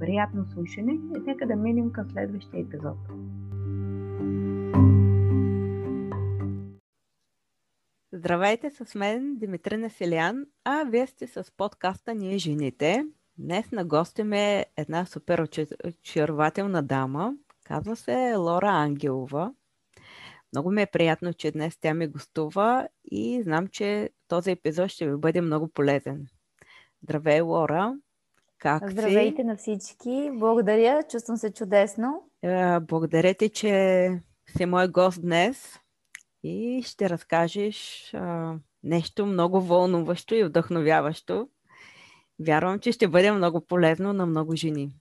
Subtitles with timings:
[0.00, 2.96] Приятно слушане и нека да минем към следващия епизод.
[8.12, 13.06] Здравейте с мен, Димитрина Селян, а вие сте с подкаста Ние жените.
[13.38, 15.48] Днес на гости ме една супер
[15.84, 17.34] очарователна дама.
[17.64, 19.54] Казва се Лора Ангелова.
[20.52, 25.10] Много ми е приятно, че днес тя ми гостува и знам, че този епизод ще
[25.10, 26.26] ви бъде много полезен.
[27.02, 27.94] Здравей, Лора!
[28.60, 29.44] Как Здравейте си?
[29.44, 30.30] на всички!
[30.32, 32.22] Благодаря, чувствам се чудесно.
[32.42, 34.20] Е, благодаря ти, че
[34.56, 35.78] си мой гост днес
[36.42, 41.48] и ще разкажеш а, нещо много вълнуващо и вдъхновяващо.
[42.38, 44.94] Вярвам, че ще бъде много полезно на много жени.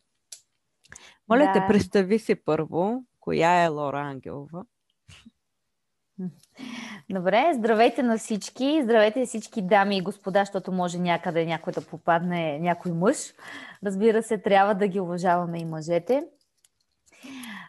[1.30, 1.54] Моля да.
[1.54, 4.64] те, представи си първо, коя е Лора Ангелова.
[7.12, 8.82] Добре, здравейте на всички.
[8.84, 13.34] Здравейте всички дами и господа, защото може някъде някой да попадне някой мъж.
[13.86, 16.24] Разбира се, трябва да ги уважаваме и мъжете.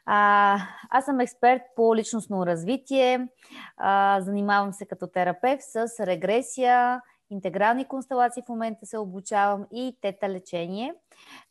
[0.07, 0.59] А,
[0.91, 3.29] аз съм експерт по личностно развитие.
[3.77, 10.29] А, занимавам се като терапевт с регресия, интегрални констелации в момента се обучавам и тета
[10.29, 10.95] лечение,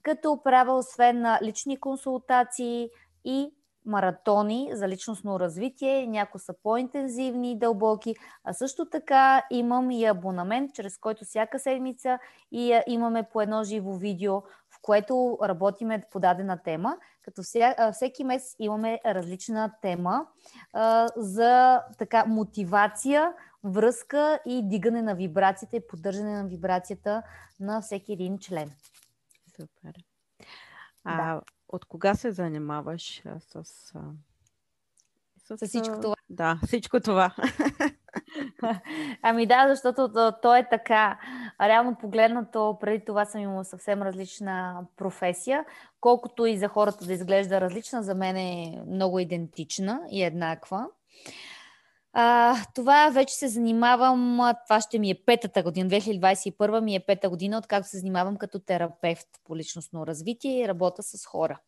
[0.04, 2.90] като правя освен на лични консултации
[3.26, 3.52] и
[3.86, 10.74] маратони за личностно развитие, някои са по-интензивни и дълбоки, а също така имам и абонамент,
[10.74, 12.20] чрез който всяка седмица
[12.52, 17.42] и имаме по едно живо видео, в което работиме по дадена тема, като
[17.92, 20.26] всеки месец имаме различна тема
[20.74, 27.24] а, за така мотивация, връзка и дигане на вибрацията и поддържане на вибрацията
[27.60, 28.72] на всеки един член.
[29.56, 29.94] Супер.
[31.04, 31.42] А да.
[31.70, 33.84] От кога се занимаваш с, с,
[35.58, 36.16] с всичко това?
[36.30, 37.36] Да, всичко това.
[39.22, 41.20] Ами да, защото то, то е така.
[41.62, 45.66] Реално погледнато, преди това съм имала съвсем различна професия.
[46.02, 50.88] Колкото и за хората да изглежда различна, за мен е много идентична и еднаква.
[52.22, 57.30] А, това вече се занимавам, това ще ми е петата година, 2021 ми е пета
[57.30, 61.60] година, откакто се занимавам като терапевт по личностно развитие и работя с хора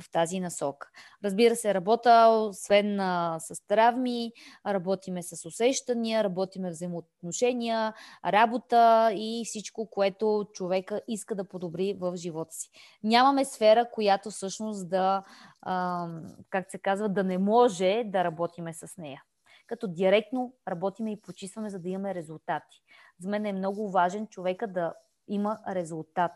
[0.00, 0.88] в тази насока.
[1.24, 4.32] Разбира се, работа освен а, с травми,
[4.66, 7.94] работиме с усещания, работиме взаимоотношения,
[8.24, 12.70] работа и всичко, което човека иска да подобри в живота си.
[13.02, 15.22] Нямаме сфера, която всъщност да,
[15.62, 16.06] а,
[16.50, 19.22] как се казва, да не може да работиме с нея
[19.68, 22.82] като директно работиме и почистваме, за да имаме резултати.
[23.18, 24.94] За мен е много важен човека да
[25.28, 26.32] има резултат,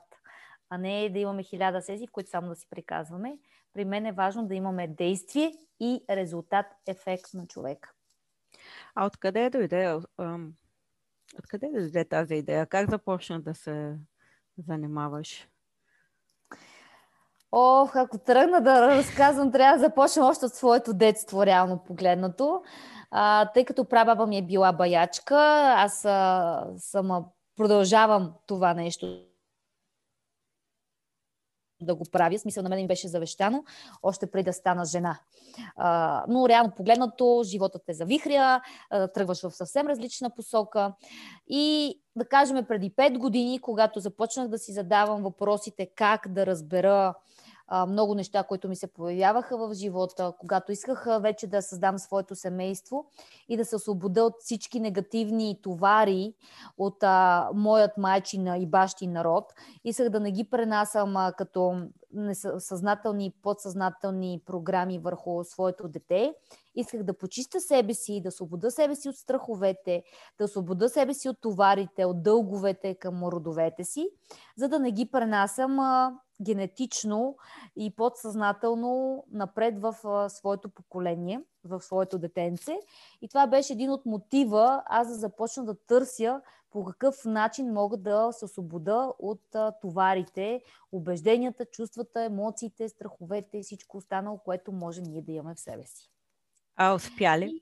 [0.71, 3.39] а не да имаме хиляда сесии, в които само да си приказваме.
[3.75, 7.93] При мен е важно да имаме действие и резултат, ефект на човека.
[8.95, 9.99] А откъде дойде,
[11.39, 12.67] откъде дойде тази идея?
[12.67, 13.99] Как започна да се
[14.69, 15.49] занимаваш?
[17.53, 22.63] Ох, ако тръгна да разказвам, трябва да започна още от своето детство, реално погледнато.
[23.15, 25.37] А, тъй като прабаба ми е била баячка,
[25.77, 27.25] аз а, съм,
[27.57, 29.23] продължавам това нещо
[31.83, 32.39] да го правя.
[32.39, 33.65] Смисъл на мен ми беше завещано,
[34.03, 35.19] още преди да стана жена.
[35.77, 38.61] А, но реално погледнато, животът те завихря,
[38.91, 40.93] а, тръгваш в съвсем различна посока.
[41.47, 47.15] И да кажем преди 5 години, когато започнах да си задавам въпросите как да разбера
[47.89, 53.05] много неща, които ми се появяваха в живота, когато исках вече да създам своето семейство
[53.49, 56.35] и да се освобода от всички негативни товари
[56.79, 57.05] от
[57.55, 59.53] моят майчин и бащи народ.
[59.85, 61.83] Исках да не ги пренасам като
[62.59, 66.35] съзнателни и подсъзнателни програми върху своето дете.
[66.75, 70.03] Исках да почиста себе си, да освобода себе си от страховете,
[70.39, 74.09] да освобода себе си от товарите, от дълговете към родовете си,
[74.57, 75.79] за да не ги пренасям
[76.43, 77.37] генетично
[77.77, 79.97] и подсъзнателно напред в
[80.31, 82.77] своето поколение, в своето детенце.
[83.23, 86.41] И това беше един от мотива аз да започна да търся
[86.73, 93.63] по какъв начин мога да се освобода от а, товарите, убежденията, чувствата, емоциите, страховете и
[93.63, 96.11] всичко останало, което може ние да имаме в себе си.
[96.77, 97.61] А успя ли?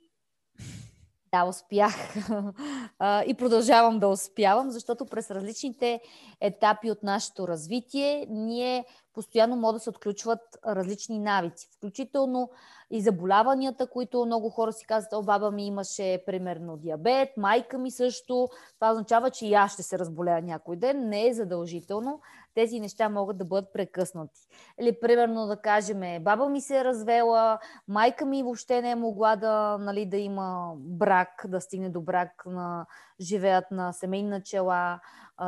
[1.33, 2.17] Да, успях.
[3.27, 6.01] и продължавам да успявам, защото през различните
[6.41, 8.85] етапи от нашето развитие ние
[9.21, 12.51] постоянно могат да се отключват различни навици, включително
[12.91, 17.91] и заболяванията, които много хора си казват, о, баба ми имаше примерно диабет, майка ми
[17.91, 18.49] също.
[18.75, 21.09] Това означава, че и аз ще се разболея някой ден.
[21.09, 22.21] Не е задължително.
[22.55, 24.41] Тези неща могат да бъдат прекъснати.
[24.81, 27.59] Или примерно да кажем, баба ми се е развела,
[27.89, 32.43] майка ми въобще не е могла да, нали, да има брак, да стигне до брак,
[32.47, 32.87] на
[33.21, 35.01] живеят на семейни начала,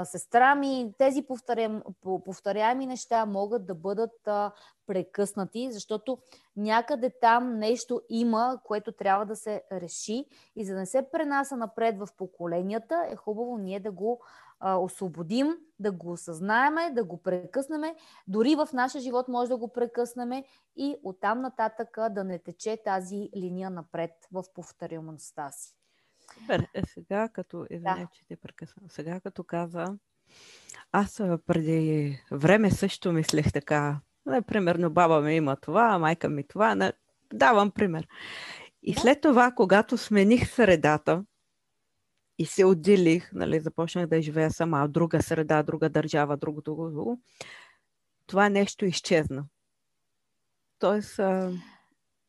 [0.05, 1.83] сестра ми, тези повторям,
[2.25, 4.29] повторяеми неща могат да бъдат
[4.87, 6.19] прекъснати, защото
[6.57, 10.25] някъде там нещо има, което трябва да се реши
[10.57, 14.21] и за да не се пренаса напред в поколенията, е хубаво ние да го
[14.65, 17.97] освободим, да го осъзнаеме, да го прекъснеме.
[18.29, 20.45] Дори в нашия живот може да го прекъснеме
[20.77, 25.77] и оттам нататък да не тече тази линия напред в повторяемостта си.
[26.35, 26.67] Супер.
[26.75, 28.09] Е, сега като, извиня, да.
[28.13, 29.85] че те прекъсвам, сега като каза,
[30.93, 34.01] аз преди време също мислех така,
[34.47, 36.93] примерно баба ми има това, майка ми това, не,
[37.33, 38.09] давам пример.
[38.83, 41.25] И след това, когато смених средата
[42.39, 47.21] и се отделих, нали, започнах да живея сама, друга среда, друга държава, друго, друго, друго,
[48.27, 49.45] това нещо изчезна.
[50.79, 51.21] Тоест,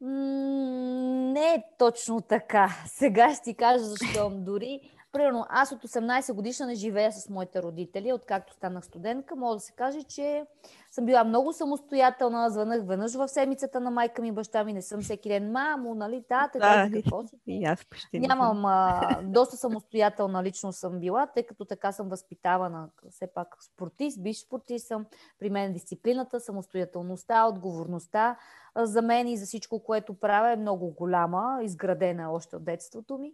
[0.03, 2.69] не е точно така.
[2.87, 4.29] Сега ще ти кажа защо.
[4.29, 4.79] Дори,
[5.13, 9.35] примерно, аз от 18 годишна не живея с моите родители, откакто станах студентка.
[9.35, 10.45] Мога да се каже, че
[10.91, 12.49] съм била много самостоятелна.
[12.49, 14.73] Звънах веднъж в седмицата на майка ми, баща ми.
[14.73, 17.35] Не съм всеки ден мамо, нали, тата, да, какво си.
[17.47, 22.89] И аз почти Нямам, а, доста самостоятелна лично съм била, тъй като така съм възпитавана,
[23.09, 25.05] все пак спортист, биш спортист съм.
[25.39, 28.37] При мен дисциплината, самостоятелността, отговорността
[28.75, 33.33] за мен и за всичко, което правя е много голяма, изградена още от детството ми.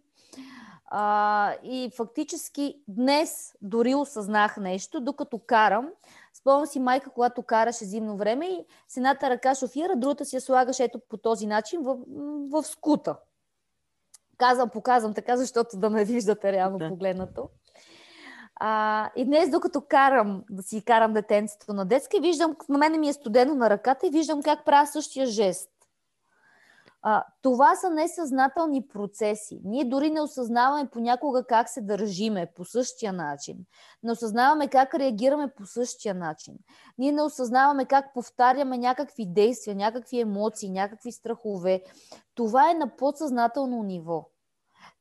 [0.91, 5.89] А, и фактически днес дори осъзнах нещо, докато карам.
[6.33, 10.41] Спомням си майка, когато караше зимно време и с едната ръка шофира, другата си я
[10.41, 11.97] слагаше ето по този начин в,
[12.51, 13.15] в скута.
[14.37, 16.89] Казвам, показвам така, защото да ме виждате реално да.
[16.89, 17.49] погледнато.
[18.55, 23.09] А, и днес, докато карам, да си карам детенцето на детска, виждам, на мене ми
[23.09, 25.69] е студено на ръката и виждам как правя същия жест.
[27.01, 29.61] А, това са несъзнателни процеси.
[29.63, 33.57] Ние дори не осъзнаваме понякога как се държиме по същия начин.
[34.03, 36.53] Не осъзнаваме как реагираме по същия начин.
[36.97, 41.83] Ние не осъзнаваме как повтаряме някакви действия, някакви емоции, някакви страхове.
[42.35, 44.25] Това е на подсъзнателно ниво.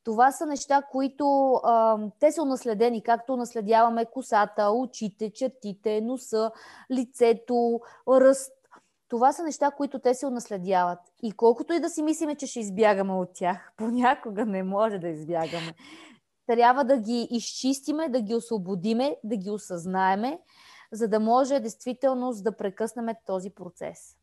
[0.03, 6.51] Това са неща, които а, те са унаследени, както наследяваме косата, очите, чертите, носа,
[6.91, 8.58] лицето, ръст.
[9.09, 10.99] Това са неща, които те се унаследяват.
[11.23, 15.07] И колкото и да си мислиме, че ще избягаме от тях, понякога не може да
[15.07, 15.73] избягаме.
[16.47, 20.39] Трябва да ги изчистиме, да ги освободиме, да ги осъзнаеме,
[20.91, 24.18] за да може действително да прекъснем този процес.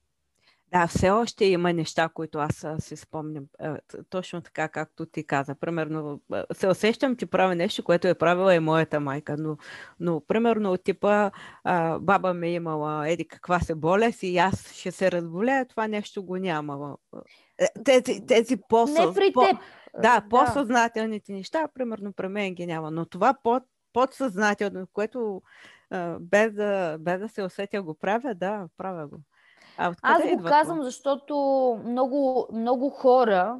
[0.72, 3.44] Да, все още има неща, които аз си спомням.
[4.10, 5.54] Точно така, както ти каза.
[5.54, 6.20] Примерно,
[6.52, 9.36] се усещам, че правя нещо, което е правила и моята майка.
[9.38, 9.56] Но,
[10.00, 11.30] но примерно, от типа,
[11.64, 15.88] а, баба ми е имала еди каква се болест и аз ще се разболея, това
[15.88, 16.96] нещо го няма.
[17.58, 19.56] Е, тези, тези по Не при по, теб.
[20.02, 22.90] Да, по-съзнателните неща, примерно, при мен ги няма.
[22.90, 25.42] Но това под, подсъзнателно, което
[26.20, 29.16] без да, без да се усетя го правя, да, правя го.
[29.78, 31.34] А Аз го казвам, защото
[31.84, 33.58] много, много хора,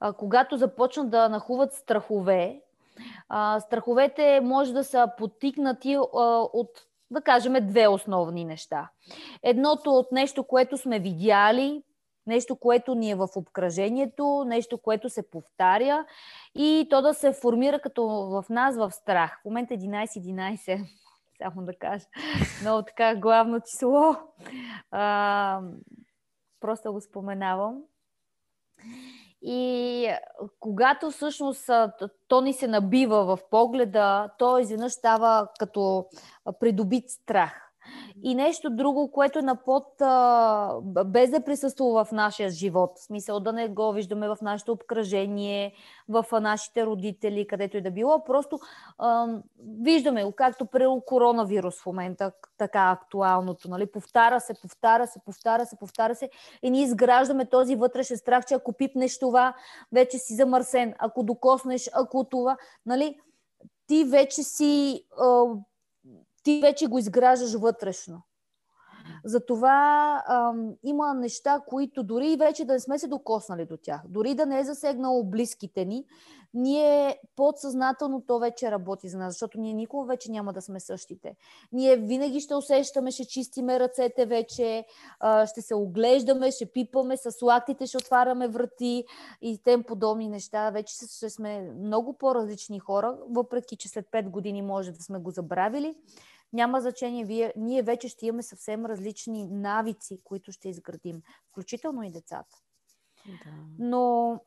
[0.00, 2.60] а, когато започнат да нахуват страхове,
[3.28, 6.00] а, страховете може да са потикнати а,
[6.52, 6.68] от,
[7.10, 8.90] да кажем, две основни неща.
[9.42, 11.82] Едното от нещо, което сме видяли,
[12.26, 16.04] нещо, което ни е в обкръжението, нещо, което се повтаря
[16.54, 19.40] и то да се формира като в нас в страх.
[19.42, 20.84] В момента 11-11
[21.38, 22.06] само да кажа.
[22.60, 24.16] Много така главно число.
[24.90, 25.60] А,
[26.60, 27.82] просто го споменавам.
[29.42, 30.08] И
[30.60, 31.70] когато всъщност
[32.28, 36.06] то ни се набива в погледа, то изведнъж става като
[36.60, 37.65] придобит страх.
[38.22, 42.98] И нещо друго, което е на под, а, без да присъства в нашия живот.
[42.98, 45.72] В смисъл да не го виждаме в нашето обкръжение,
[46.08, 48.24] в нашите родители, където и да било.
[48.24, 48.58] Просто
[48.98, 49.26] а,
[49.82, 53.70] виждаме го, както при коронавирус в момента, така актуалното.
[53.70, 53.86] Нали?
[53.86, 56.30] Повтаря се, повтаря се, повтаря се, повтаря се.
[56.62, 59.54] И ние изграждаме този вътрешен страх, че ако пипнеш това,
[59.92, 60.94] вече си замърсен.
[60.98, 63.18] Ако докоснеш, ако това, нали?
[63.86, 65.44] ти вече си а,
[66.46, 68.22] ти вече го изграждаш вътрешно.
[69.24, 74.00] Затова ам, има неща, които дори и вече да не сме се докоснали до тях,
[74.08, 76.04] дори да не е засегнало близките ни,
[76.54, 81.36] ние подсъзнателно то вече работи за нас, защото ние никога вече няма да сме същите.
[81.72, 84.84] Ние винаги ще усещаме, ще чистиме ръцете вече,
[85.20, 89.04] а, ще се оглеждаме, ще пипаме с лактите, ще отваряме врати
[89.42, 90.70] и тем подобни неща.
[90.70, 95.30] Вече ще сме много по-различни хора, въпреки че след 5 години може да сме го
[95.30, 95.94] забравили
[96.56, 97.24] няма значение.
[97.24, 102.56] Вие, ние вече ще имаме съвсем различни навици, които ще изградим, включително и децата.
[103.26, 103.50] Да.
[103.78, 104.40] Но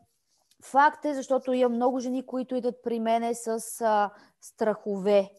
[0.64, 4.12] факт е, защото има много жени, които идват при мене с а,
[4.42, 5.30] страхове.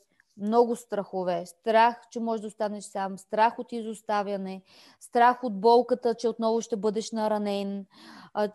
[0.41, 1.47] Много страхове.
[1.47, 4.63] Страх, че можеш да останеш сам, страх от изоставяне,
[5.01, 7.87] страх от болката, че отново ще бъдеш наранен,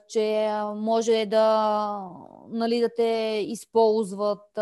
[0.08, 2.10] че може да,
[2.50, 4.60] нали, да те използват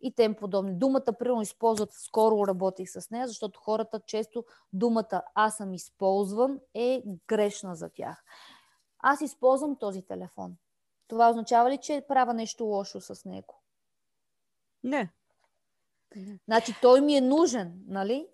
[0.00, 0.74] и тем подобни.
[0.74, 7.02] Думата, примерно, използват, скоро работих с нея, защото хората често думата аз съм използван е
[7.28, 8.24] грешна за тях.
[8.98, 10.56] Аз използвам този телефон.
[11.08, 13.62] Това означава ли, че правя нещо лошо с него?
[14.84, 15.12] Не.
[16.44, 18.26] Значи той ми е нужен, нали?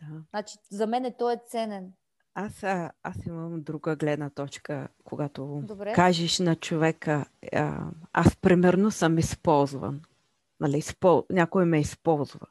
[0.00, 0.22] Да.
[0.30, 1.92] Значи за мен е той е ценен.
[2.34, 5.92] Аз, а, аз имам друга гледна точка, когато Добре.
[5.92, 10.00] кажеш на човека, а, аз примерно съм използван.
[10.60, 11.26] Нали, изпол...
[11.30, 12.46] Някой ме използва.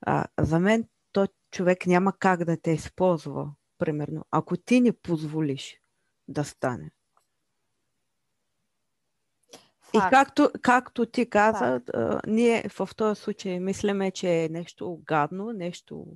[0.00, 5.80] А, за мен той човек няма как да те използва, примерно, ако ти не позволиш
[6.28, 6.90] да стане.
[9.94, 15.52] И както, както ти каза, а, ние в този случай мислиме, че е нещо гадно,
[15.52, 16.06] нещо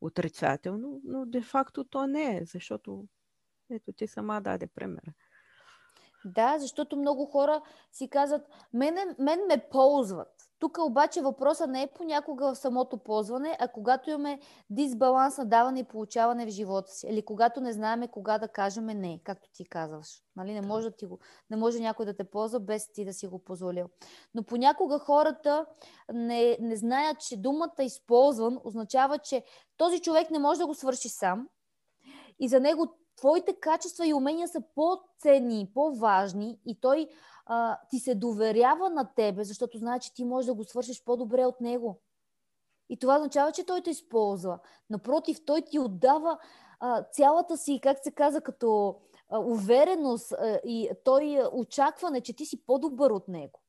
[0.00, 3.04] отрицателно, но де-факто то не е, защото
[3.70, 5.12] ето ти сама даде пример.
[6.34, 8.42] Да, защото много хора си казват,
[8.72, 10.28] мен, мен ме ползват.
[10.58, 15.80] Тук обаче въпросът не е понякога в самото ползване, а когато имаме дисбаланс на даване
[15.80, 17.06] и получаване в живота си.
[17.06, 20.22] Или когато не знаеме кога да кажем не, както ти казваш.
[20.36, 20.52] Нали?
[20.52, 21.18] Не, може да ти го,
[21.50, 23.86] не може някой да те ползва без ти да си го позволил.
[24.34, 25.66] Но понякога хората
[26.12, 29.44] не, не знаят, че думата използван означава, че
[29.76, 31.48] този човек не може да го свърши сам.
[32.38, 37.08] И за него твоите качества и умения са по-ценни, по-важни и той
[37.46, 41.46] а, ти се доверява на тебе, защото знае, че ти можеш да го свършиш по-добре
[41.46, 42.00] от него.
[42.88, 44.58] И това означава, че той те използва.
[44.90, 46.38] Напротив, той ти отдава
[46.80, 48.96] а, цялата си, как се каза, като
[49.28, 53.60] а, увереност а, и той очакване, че ти си по-добър от него.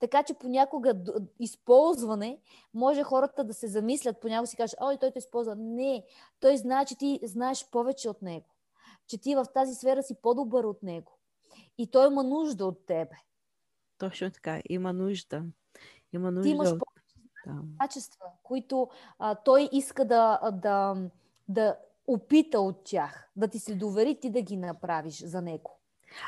[0.00, 0.94] Така че понякога
[1.40, 2.38] използване,
[2.74, 5.54] може хората да се замислят, понякога си кажеш, ой, той те използва.
[5.56, 6.04] Не,
[6.40, 8.46] той знае, че ти знаеш повече от него.
[9.06, 11.18] Че ти в тази сфера си по-добър от него
[11.78, 13.16] и той има нужда от тебе.
[13.98, 15.42] Точно така, има нужда.
[16.12, 16.42] Има нужда.
[16.42, 16.78] Ти имаш от...
[17.46, 17.52] да.
[17.78, 20.96] качества, които а, той иска да, да,
[21.48, 25.80] да опита от тях, да ти се довери ти да ги направиш за него.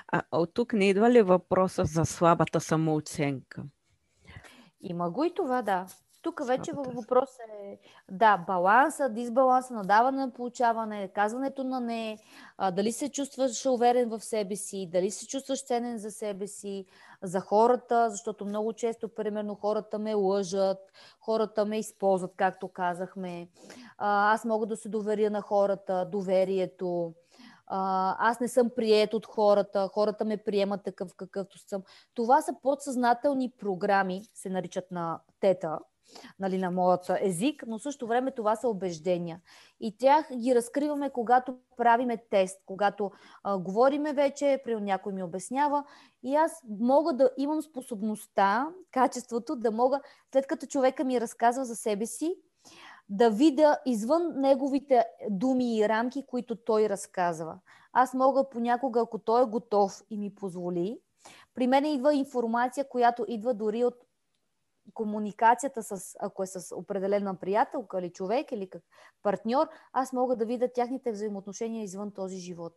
[0.09, 3.65] А от тук не идва ли въпроса за слабата самооценка?
[4.81, 5.87] Има го и това, да.
[6.27, 7.31] Тук вече въпрос
[7.63, 7.79] е
[8.11, 12.19] да, баланса, дисбаланса, надаване на получаване, казването на не,
[12.59, 16.85] а, дали се чувстваш уверен в себе си, дали се чувстваш ценен за себе си,
[17.23, 20.79] за хората, защото много често, примерно, хората ме лъжат,
[21.21, 23.49] хората ме използват, както казахме.
[23.99, 27.15] А, аз мога да се доверя на хората, доверието.
[27.67, 31.83] А, аз не съм прият от хората, хората ме приемат такъв какъвто съм.
[32.15, 35.79] Това са подсъзнателни програми, се наричат на тета,
[36.39, 39.41] нали, на моят език, но също време това са убеждения.
[39.81, 43.11] И тях ги разкриваме, когато правиме тест, когато
[43.43, 45.85] а, говориме вече, при някой ми обяснява
[46.23, 50.01] и аз мога да имам способността, качеството да мога,
[50.33, 52.35] след като човека ми разказва за себе си,
[53.09, 57.59] да видя извън неговите думи и рамки, които той разказва.
[57.93, 60.99] Аз мога понякога, ако той е готов и ми позволи,
[61.55, 63.95] при мен идва информация, която идва дори от
[64.95, 68.83] комуникацията с, ако е с определена приятелка или човек или как
[69.23, 72.75] партньор, аз мога да видя тяхните взаимоотношения извън този живот.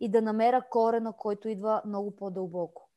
[0.00, 2.90] И да намеря корена, който идва много по-дълбоко.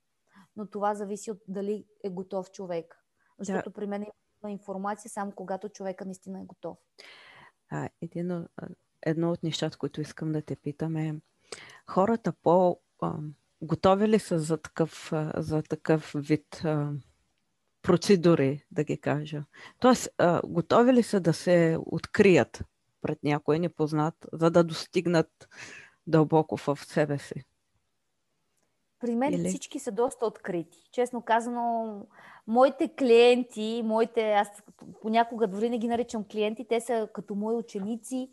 [0.55, 3.03] Но това зависи от дали е готов човек.
[3.39, 3.73] Защото да.
[3.73, 4.05] при мен
[4.43, 6.77] има информация само когато човека наистина е готов.
[7.69, 8.47] А, един,
[9.01, 11.15] едно от нещата, които искам да те питам е
[11.87, 12.79] хората по
[13.61, 16.61] готови ли са за такъв, за такъв вид
[17.81, 19.43] процедури, да ги кажа?
[19.79, 22.63] Тоест, а, готови ли са да се открият
[23.01, 25.49] пред някой непознат, за да достигнат
[26.07, 27.43] дълбоко в себе си?
[28.99, 29.49] При мен Или?
[29.49, 30.77] всички са доста открити.
[30.91, 31.95] Честно казано,
[32.47, 34.47] моите клиенти, моите, аз
[35.01, 38.29] понякога дори не ги наричам клиенти, те са като мои ученици,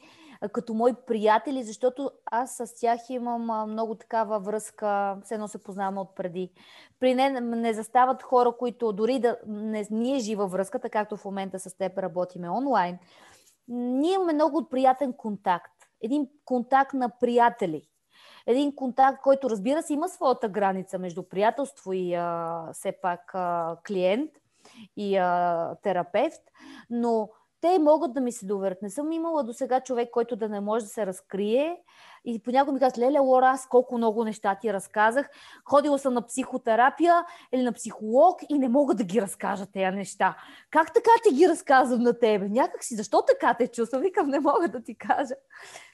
[0.52, 6.00] като мои приятели, защото аз с тях имам много такава връзка, все едно се познаваме
[6.00, 6.50] от преди.
[7.00, 11.59] При не, не застават хора, които дори да не, ние жива връзката, както в момента
[11.59, 12.99] с теб работиме онлайн,
[13.69, 15.73] ние имаме много приятен контакт.
[16.02, 17.88] Един контакт на приятели
[18.47, 23.76] един контакт, който разбира се има своята граница между приятелство и а, все пак а,
[23.87, 24.31] клиент
[24.97, 26.43] и а, терапевт,
[26.90, 27.28] но
[27.61, 28.83] те могат да ми се доверят.
[28.83, 31.83] Не съм имала до сега човек, който да не може да се разкрие.
[32.25, 35.31] И понякога ми казват, леле, Лора, аз колко много неща ти разказах.
[35.65, 40.37] Ходила съм на психотерапия или на психолог и не мога да ги разкажа тези неща.
[40.71, 42.49] Как така ти ги разказвам на тебе?
[42.49, 44.03] Някак си, защо така те чувствам?
[44.03, 45.35] Викам, не мога да ти кажа.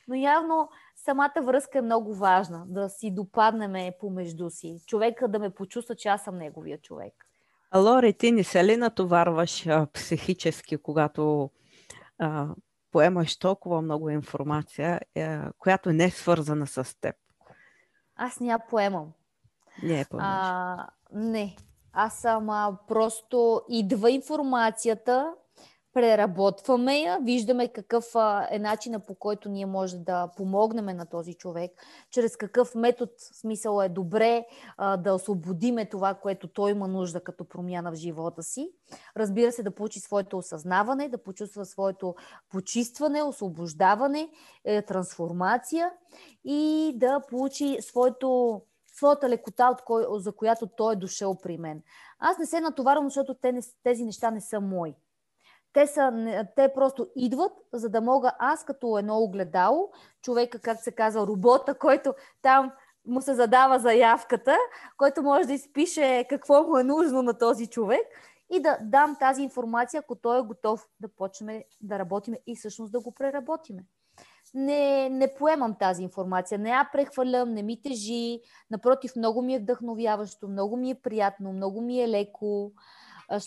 [0.08, 4.76] Но явно самата връзка е много важна, да си допаднеме помежду си.
[4.86, 7.31] Човека да ме почувства, че аз съм неговия човек.
[7.74, 11.50] А Лори, ти не се ли натоварваш а, психически, когато
[12.18, 12.48] а,
[12.90, 17.16] поемаш толкова много информация, а, е, която не е свързана с теб?
[18.16, 19.12] Аз не я поемам.
[19.82, 21.56] Не е а, Не.
[21.92, 25.34] Аз съм а, просто идва информацията,
[25.94, 28.04] преработваме я, виждаме какъв
[28.50, 31.70] е начина по който ние може да помогнем на този човек,
[32.10, 34.44] чрез какъв метод смисъл е добре
[34.98, 38.70] да освободиме това, което той има нужда като промяна в живота си.
[39.16, 42.14] Разбира се, да получи своето осъзнаване, да почувства своето
[42.50, 44.28] почистване, освобождаване,
[44.64, 45.90] е, трансформация
[46.44, 48.60] и да получи своето
[48.94, 51.82] своята лекота, от кой, за която той е дошъл при мен.
[52.18, 53.36] Аз не се натоварвам, защото
[53.82, 54.94] тези неща не са мои.
[55.72, 56.12] Те, са,
[56.56, 59.90] те просто идват, за да мога аз като едно огледало,
[60.22, 62.72] човека, как се казва, робота, който там
[63.06, 64.56] му се задава заявката,
[64.96, 68.06] който може да изпише какво му е нужно на този човек
[68.50, 72.92] и да дам тази информация, ако той е готов да почнем да работиме и всъщност
[72.92, 73.84] да го преработиме.
[74.54, 79.58] Не, не поемам тази информация, не я прехвърлям, не ми тежи, напротив, много ми е
[79.58, 82.72] вдъхновяващо, много ми е приятно, много ми е леко.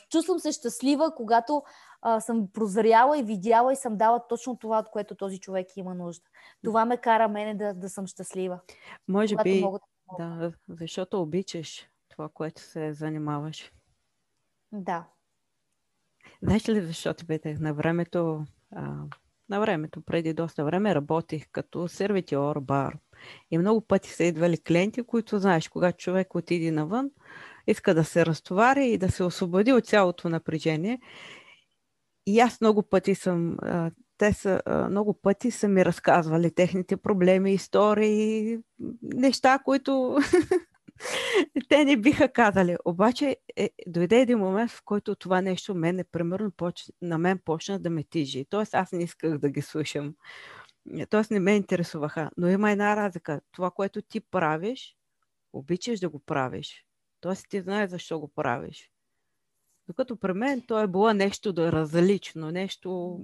[0.10, 1.64] Чувствам се щастлива, когато
[2.08, 5.96] а, съм прозряла и видяла и съм дала точно това, от което този човек има
[5.96, 6.26] нужда.
[6.64, 8.60] Това ме кара мене да, да съм щастлива.
[9.08, 9.80] Може би, мога
[10.20, 13.72] да, да, защото обичаш това, което се занимаваш.
[14.72, 15.06] Да.
[16.42, 18.94] Знаеш ли защо ти бете на времето, а,
[19.50, 22.98] на времето, преди доста време работих като сервитьор бар.
[23.52, 27.12] И много пъти са идвали клиенти, които знаеш, когато човек отиде навън,
[27.68, 31.00] иска да се разтовари и да се освободи от цялото напрежение.
[32.26, 33.58] И аз много пъти съм,
[34.18, 38.60] те са, много пъти са ми разказвали техните проблеми, истории,
[39.02, 40.18] неща, които
[41.70, 42.78] те не биха казали.
[42.86, 46.52] Обаче е, дойде един момент, в който това нещо мене, примерно,
[47.02, 48.46] на мен почна да ме тижи.
[48.50, 50.16] Тоест аз не исках да ги слушам.
[51.10, 52.30] Тоест не ме интересуваха.
[52.38, 53.42] Но има една разлика.
[53.52, 54.96] Това, което ти правиш,
[55.54, 56.86] обичаш да го правиш.
[57.22, 58.92] Тоест ти знаеш защо го правиш.
[59.88, 63.20] Докато при мен то е било нещо да различно, нещо...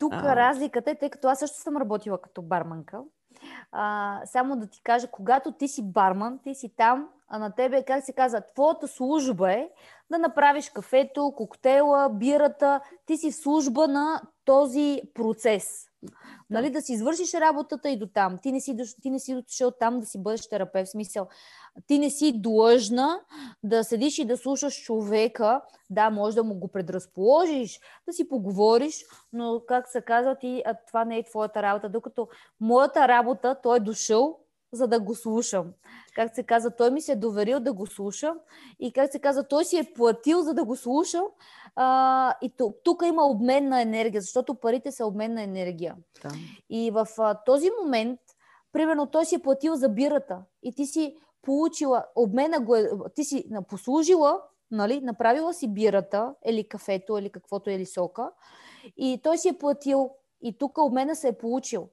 [0.00, 0.36] Тук а...
[0.36, 3.00] разликата е, тъй като аз също съм работила като барманка,
[3.72, 7.84] а, само да ти кажа, когато ти си барман, ти си там, а на тебе,
[7.84, 9.68] как се казва, твоята служба е
[10.10, 15.86] да направиш кафето, коктейла, бирата, ти си в служба на този процес.
[16.50, 18.38] Нали, да си извършиш работата и до там.
[18.42, 20.90] Ти не си, ти не си дошъл там да си бъдеш терапевт.
[20.90, 21.28] Смисъл,
[21.86, 23.20] ти не си длъжна
[23.62, 25.60] да седиш и да слушаш човека.
[25.90, 30.74] Да, може да му го предразположиш, да си поговориш, но, как се казва, ти, а
[30.86, 31.88] това не е твоята работа.
[31.88, 32.28] Докато
[32.60, 34.38] моята работа, той е дошъл,
[34.72, 35.72] за да го слушам.
[36.14, 38.38] Как се казва, той ми се е доверил да го слушам
[38.80, 41.24] и как се казва, той си е платил, за да го слушам.
[41.76, 45.96] А, и тук, тук има обмен на енергия, защото парите са обмен на енергия.
[46.22, 46.30] Да.
[46.70, 48.20] И в а, този момент,
[48.72, 53.24] примерно, той си е платил за бирата и ти си получила, обмена го е, ти
[53.24, 58.30] си послужила, нали, направила си бирата или кафето или каквото или сока
[58.96, 60.10] и той си е платил
[60.42, 61.88] и тук обмена се е получил.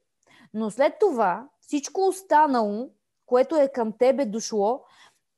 [0.54, 2.90] Но след това всичко останало,
[3.26, 4.84] което е към тебе дошло,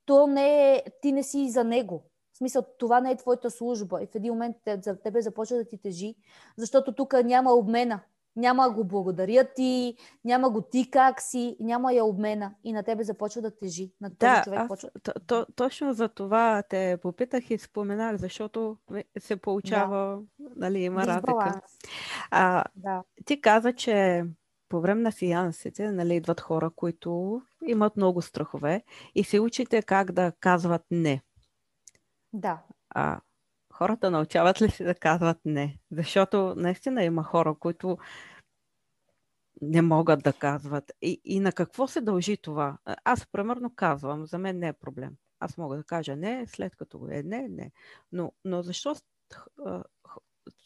[0.05, 2.03] то не е, ти не си за него.
[2.33, 4.03] В смисъл, това не е твоята служба.
[4.03, 6.15] И в един момент за тебе започва да ти тежи,
[6.57, 7.99] защото тук няма обмена.
[8.35, 13.03] Няма го благодаря ти, няма го ти как си, няма я обмена и на тебе
[13.03, 13.91] започва да тежи.
[14.01, 14.89] На този Да, човек аз почва.
[15.03, 18.77] то, то, точно за това те попитах и споменах, защото
[19.19, 20.19] се получава,
[20.55, 21.61] нали, има разлика.
[22.31, 23.03] А, Да.
[23.25, 24.23] ти каза, че
[24.71, 28.83] по време на сеансите нали, идват хора, които имат много страхове
[29.15, 31.21] и се учите как да казват не.
[32.33, 32.63] Да.
[32.89, 33.21] А
[33.73, 35.79] хората научават ли се да казват не?
[35.91, 37.97] Защото наистина има хора, които
[39.61, 40.91] не могат да казват.
[41.01, 42.77] И, и на какво се дължи това?
[43.03, 45.15] Аз, примерно, казвам, за мен не е проблем.
[45.39, 47.71] Аз мога да кажа не, след като го е не, не.
[48.11, 48.95] Но, но защо,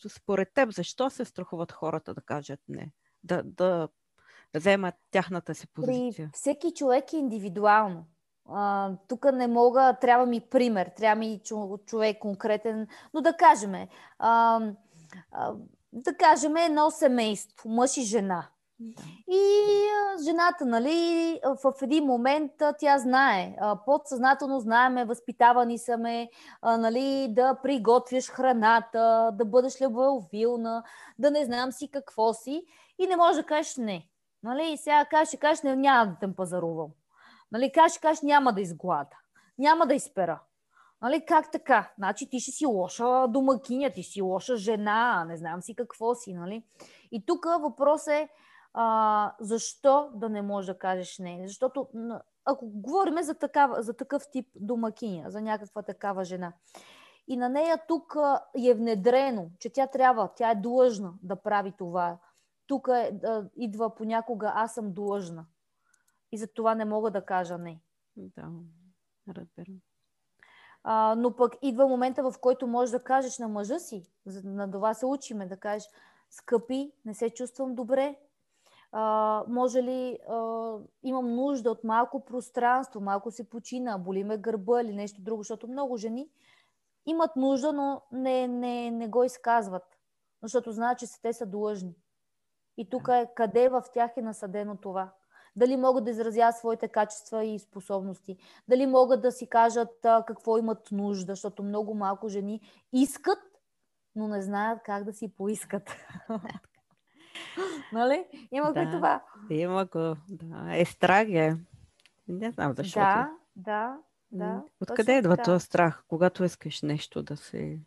[0.10, 2.92] според теб, защо се страхуват хората да кажат не?
[3.26, 3.88] Да, да
[4.56, 6.30] вземат тяхната си При позиция?
[6.34, 8.06] всеки човек е индивидуално.
[8.50, 13.74] А, тук не мога, трябва ми пример, трябва ми чо- човек конкретен, но да кажем,
[14.20, 14.60] а,
[15.32, 15.54] а,
[15.94, 18.48] да кажем едно семейство, мъж и жена.
[19.28, 19.42] И
[19.88, 26.30] а, жената, нали, в един момент а, тя знае, а, подсъзнателно знаеме, възпитавани са ме,
[26.62, 30.84] а, нали, да приготвяш храната, да бъдеш любовилна,
[31.20, 32.66] да не знам си какво си
[33.00, 34.10] и не можеш да кажеш не.
[34.44, 36.90] Нали, сега кажеш, ще кажеш, не, няма да те пазарувам.
[37.52, 39.18] Нали, кажеш, кажеш, няма да изглада,
[39.58, 40.42] няма да изпера.
[41.02, 41.92] Нали, как така?
[41.98, 46.34] Значи ти ще си лоша домакиня, ти си лоша жена, не знам си какво си,
[46.34, 46.64] нали?
[47.12, 48.30] И тук въпрос е
[48.74, 51.44] а, защо да не можеш да кажеш не?
[51.48, 51.88] Защото
[52.46, 56.54] ако говорим за, такава, за такъв тип домакиня, за някаква такава жена,
[57.28, 58.18] и на нея тук
[58.66, 62.18] е внедрено, че тя трябва, тя е длъжна да прави това.
[62.68, 65.46] Тук е, да, идва понякога аз съм длъжна.
[66.32, 67.82] И за това не мога да кажа не.
[68.18, 68.50] Да,
[69.28, 69.80] разбирам.
[70.84, 74.12] А, но пък идва момента, в който можеш да кажеш на мъжа си,
[74.44, 75.90] на това се учиме, да кажеш,
[76.30, 78.16] скъпи, не се чувствам добре,
[78.92, 84.82] а, може ли, а, имам нужда от малко пространство, малко се почина, боли ме гърба
[84.82, 86.30] или нещо друго, защото много жени
[87.06, 90.00] имат нужда, но не, не, не го изказват,
[90.44, 91.96] защото знаят, че те са длъжни.
[92.78, 95.12] И тук е къде в тях е насъдено това.
[95.56, 98.38] Дали могат да изразяват своите качества и способности.
[98.68, 102.62] Дали могат да си кажат а, какво имат нужда, защото много малко жени
[102.94, 103.40] искат,
[104.16, 105.96] но не знаят как да си поискат.
[107.94, 108.26] нали?
[108.52, 108.92] Има го и Да.
[108.92, 109.22] това.
[109.50, 110.78] Има го, да.
[110.78, 111.58] Е, страх е.
[112.28, 113.00] Не знам защо.
[113.00, 113.98] Да, да,
[114.32, 114.46] да.
[114.46, 117.80] М, Откъде идва този страх, когато искаш нещо да се...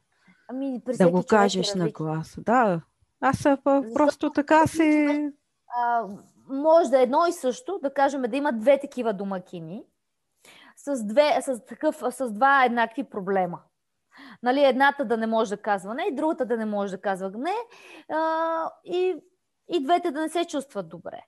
[0.49, 2.39] Ами, да го е кажеш на глас?
[2.39, 2.81] Да.
[3.21, 3.43] Аз
[3.95, 5.35] просто така човек-
[5.77, 6.07] а,
[6.49, 9.85] може да е едно и също, да кажем да има две такива домакини
[10.77, 13.61] с, две, с, такъв, с два еднакви проблема.
[14.43, 17.31] Нали, едната да не може да казва не, и другата да не може да казва
[17.31, 17.55] не,
[18.13, 19.17] а, и,
[19.69, 21.23] и двете да не се чувстват добре.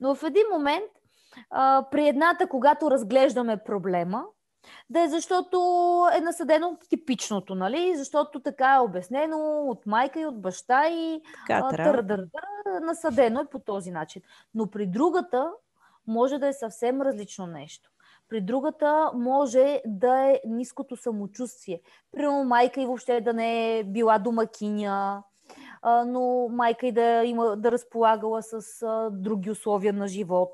[0.00, 0.90] Но в един момент,
[1.50, 4.24] а, при едната, когато разглеждаме проблема,
[4.90, 5.58] да е защото
[6.16, 7.96] е насъдено типичното, нали?
[7.96, 13.90] Защото така е обяснено от майка и от баща и тър-дър-дър, насъдено е по този
[13.90, 14.22] начин.
[14.54, 15.52] Но при другата
[16.06, 17.90] може да е съвсем различно нещо.
[18.28, 21.80] При другата може да е ниското самочувствие.
[22.12, 25.22] Примерно майка и въобще да не е била домакиня,
[26.06, 30.52] но майка и да, има, да разполагала с а, други условия на живот,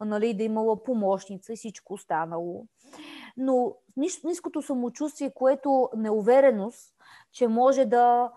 [0.00, 2.66] нали, да имала помощница и всичко останало.
[3.36, 6.94] Но нис- ниското самочувствие, което неувереност,
[7.32, 8.32] че може да,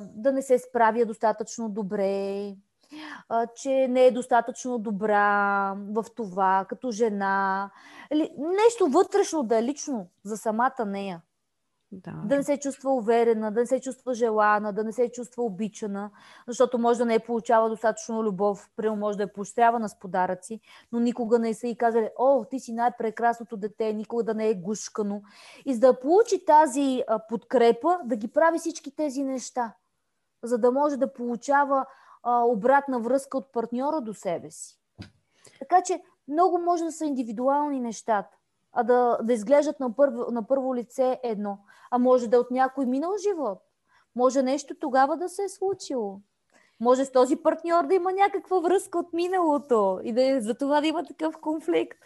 [0.00, 2.54] да не се справя достатъчно добре,
[3.54, 7.70] че не е достатъчно добра в това, като жена.
[8.38, 11.22] Нещо вътрешно да е лично за самата нея.
[11.92, 12.22] Да.
[12.24, 16.10] Да не се чувства уверена, да не се чувства желана, да не се чувства обичана,
[16.48, 20.60] защото може да не е получава достатъчно любов, примерно може да е поощрявана с подаръци,
[20.92, 24.54] но никога не са и казали, о, ти си най-прекрасното дете, никога да не е
[24.54, 25.22] гушкано.
[25.66, 29.74] И за да получи тази подкрепа, да ги прави всички тези неща,
[30.42, 31.86] за да може да получава
[32.26, 34.80] обратна връзка от партньора до себе си.
[35.58, 38.36] Така че много може да са индивидуални нещата,
[38.72, 41.58] а да, да изглеждат на първо, на първо лице едно.
[41.90, 43.58] А може да е от някой минал живот.
[44.16, 46.20] Може нещо тогава да се е случило.
[46.80, 50.80] Може с този партньор да има някаква връзка от миналото и да е, за това
[50.80, 51.98] да има такъв конфликт.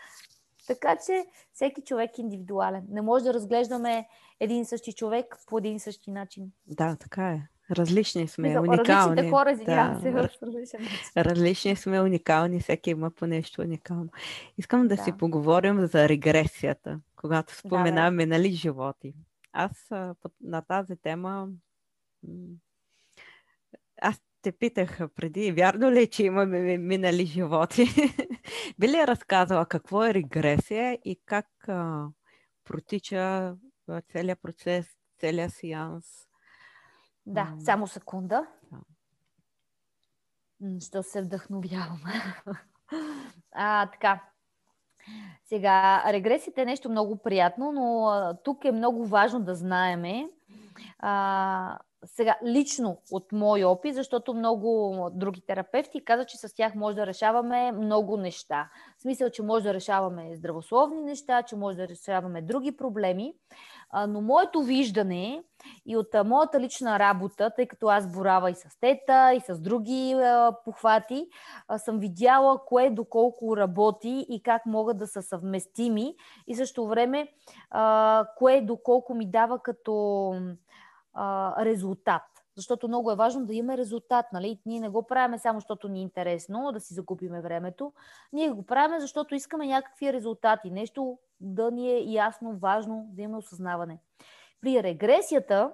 [0.66, 2.87] Така че всеки човек е индивидуален.
[2.90, 4.09] Не може да разглеждаме
[4.40, 6.53] един и същи човек по един и същи начин.
[6.66, 7.48] да, така е.
[7.70, 8.88] Различни сме, Мисъл, уникални.
[8.88, 11.16] Различните хора, извинявам Да, се, раз-.
[11.16, 14.09] Различни сме, уникални, всеки има по нещо уникално.
[14.59, 15.03] Искам да, Да.
[15.03, 17.59] си поговорим за регресията, когато да.
[17.59, 19.14] споменаваме минали животи.
[19.53, 19.90] Аз
[20.40, 21.48] на тази тема
[24.03, 27.87] аз те питах преди, вярно ли, е, че имаме минали животи?
[28.79, 32.07] Би ли разказала какво е регресия и как а,
[32.64, 33.55] протича
[34.12, 34.87] целият процес,
[35.20, 36.23] целият сеанс?
[37.26, 38.46] Да, само секунда.
[40.80, 42.00] Що се вдъхновявам.
[43.52, 44.22] а, така.
[45.44, 50.28] Сега, регресията е нещо много приятно, но а, тук е много важно да знаеме,
[50.98, 56.96] а, сега, лично от мой опит, защото много други терапевти казват, че с тях може
[56.96, 58.70] да решаваме много неща.
[58.98, 63.34] В смисъл, че може да решаваме здравословни неща, че може да решаваме други проблеми.
[64.09, 65.42] Но моето виждане
[65.87, 70.16] и от моята лична работа, тъй като аз борава и с тета, и с други
[70.64, 71.26] похвати,
[71.76, 76.14] съм видяла кое доколко работи и как могат да са съвместими
[76.46, 77.28] и също време
[78.37, 80.35] кое доколко ми дава като
[81.59, 82.22] резултат.
[82.56, 84.26] Защото много е важно да имаме резултат.
[84.32, 84.60] Нали?
[84.66, 87.92] Ние не го правиме само защото ни е интересно да си закупиме времето.
[88.32, 90.70] Ние го правиме, защото искаме някакви резултати.
[90.70, 93.98] Нещо да ни е ясно, важно, да имаме осъзнаване.
[94.60, 95.72] При регресията,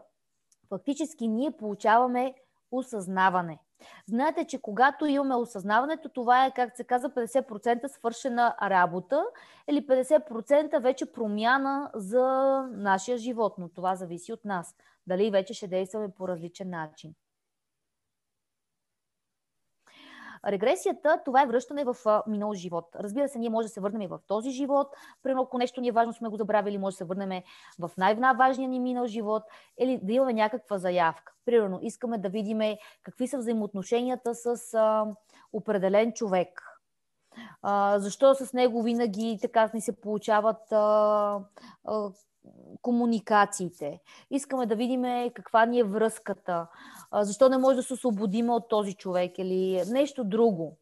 [0.68, 2.34] фактически ние получаваме
[2.70, 3.58] осъзнаване.
[4.06, 9.24] Знаете, че когато имаме осъзнаването, това е, как се казва, 50% свършена работа
[9.68, 12.24] или 50% вече промяна за
[12.72, 14.76] нашия живот, но това зависи от нас.
[15.06, 17.14] Дали вече ще действаме по различен начин.
[20.46, 22.84] Регресията, това е връщане в минал живот.
[22.94, 24.86] Разбира се, ние може да се върнем и в този живот.
[25.22, 27.42] Примерно, ако нещо ни е важно, сме го забравили, може да се върнем
[27.78, 29.42] в най-важния ни минал живот
[29.78, 31.32] или да имаме някаква заявка.
[31.44, 32.60] Примерно, искаме да видим
[33.02, 35.06] какви са взаимоотношенията с а,
[35.52, 36.62] определен човек.
[37.62, 41.40] А, защо с него винаги така ни се получават а,
[41.84, 42.10] а,
[42.82, 44.00] комуникациите.
[44.30, 45.02] Искаме да видим
[45.34, 46.66] каква ни е връзката.
[47.12, 50.78] Защо не може да се освободим от този човек или нещо друго.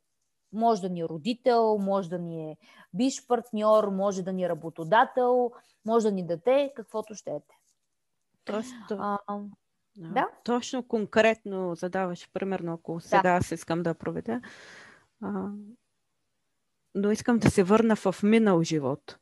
[0.52, 2.56] Може да ни е родител, може да ни е
[2.94, 5.50] биш партньор, може да ни е работодател,
[5.84, 7.40] може да ни даде каквото ще е.
[8.44, 9.18] Тоест, а,
[9.96, 10.28] да?
[10.44, 13.28] Точно конкретно задаваш, примерно, ако сега да.
[13.28, 14.40] аз искам да проведа,
[15.22, 15.48] а,
[16.94, 19.18] но искам да се върна в минал живот.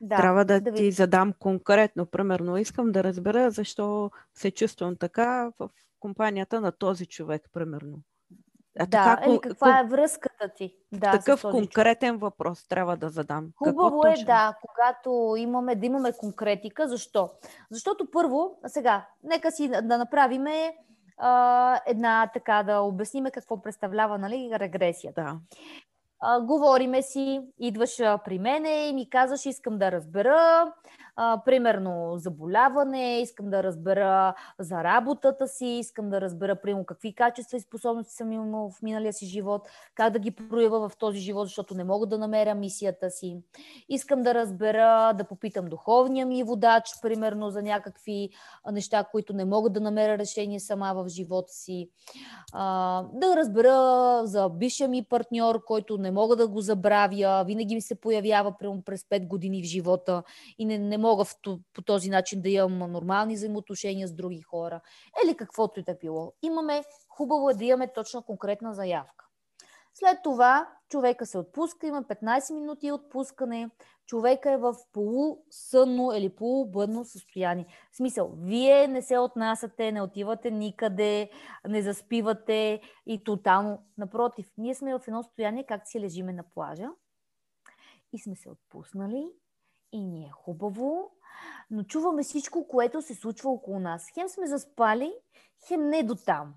[0.00, 0.90] Да, Трябва да, да ти ви...
[0.90, 2.06] задам конкретно.
[2.06, 7.98] Примерно, искам да разбера защо се чувствам така в компанията на този човек, примерно.
[8.78, 10.76] А да, така, или каква е връзката ти?
[10.92, 12.20] Да, такъв конкретен човек.
[12.20, 13.50] въпрос трябва да задам.
[13.56, 14.26] Хубаво Какво е, точно?
[14.26, 16.88] да, когато имаме, да имаме конкретика.
[16.88, 17.30] Защо?
[17.70, 20.76] Защото първо, сега, нека си да направиме
[21.18, 25.22] а, една така, да обясниме какво представлява нали, регресията.
[25.22, 25.40] Да
[26.42, 30.72] говориме си, идваш при мене и ми казваш, искам да разбера
[31.16, 37.56] а, примерно заболяване, искам да разбера за работата си, искам да разбера, примерно, какви качества
[37.56, 41.46] и способности съм имал в миналия си живот, как да ги проява в този живот,
[41.46, 43.38] защото не мога да намеря мисията си.
[43.88, 48.30] Искам да разбера, да попитам духовния ми водач, примерно, за някакви
[48.72, 51.90] неща, които не мога да намеря решение сама в живота си.
[52.52, 57.80] А, да разбера за бившия ми партньор, който не мога да го забравя, винаги ми
[57.80, 60.22] се появява през 5 години в живота
[60.58, 61.26] и не, не мога в,
[61.72, 64.80] по този начин да имам нормални взаимоотношения с други хора,
[65.24, 66.32] или каквото и да било.
[66.42, 69.26] Имаме, хубаво е да имаме точно конкретна заявка.
[69.94, 73.70] След това човека се отпуска, има 15 минути отпускане,
[74.06, 77.66] човека е в полусънно или полубъдно състояние.
[77.92, 81.30] В смисъл, вие не се отнасяте, не отивате никъде,
[81.68, 83.78] не заспивате и тотално.
[83.98, 86.88] Напротив, ние сме в едно състояние, как си лежиме на плажа
[88.12, 89.26] и сме се отпуснали
[89.96, 91.10] и ни е хубаво,
[91.70, 94.06] но чуваме всичко, което се случва около нас.
[94.14, 95.14] Хем сме заспали,
[95.66, 96.54] хем не до там.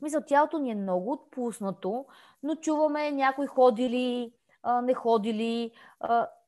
[0.00, 2.06] Мисля, тялото ни е много отпуснато,
[2.42, 4.32] но чуваме някои ходили,
[4.82, 5.72] не ходили,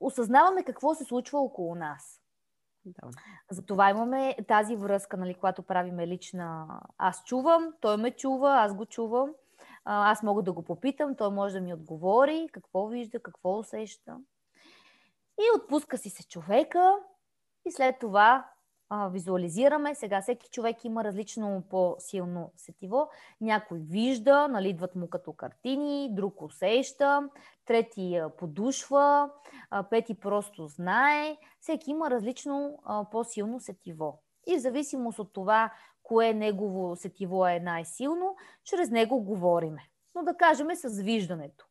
[0.00, 2.20] осъзнаваме какво се случва около нас.
[2.84, 3.10] Да.
[3.50, 6.80] Затова имаме тази връзка, нали, когато правиме лична.
[6.98, 9.34] Аз чувам, той ме чува, аз го чувам.
[9.84, 14.16] Аз мога да го попитам, той може да ми отговори какво вижда, какво усеща.
[15.38, 16.98] И отпуска си се човека
[17.66, 18.50] и след това
[18.88, 19.94] а, визуализираме.
[19.94, 23.08] Сега всеки човек има различно по-силно сетиво.
[23.40, 27.30] Някой вижда, нали, идват му като картини, друг усеща,
[27.64, 29.30] трети подушва,
[29.70, 31.36] а, пети просто знае.
[31.60, 34.22] Всеки има различно а, по-силно сетиво.
[34.46, 35.72] И в зависимост от това,
[36.02, 39.82] кое негово сетиво е най-силно, чрез него говориме.
[40.14, 41.66] Но да кажем с виждането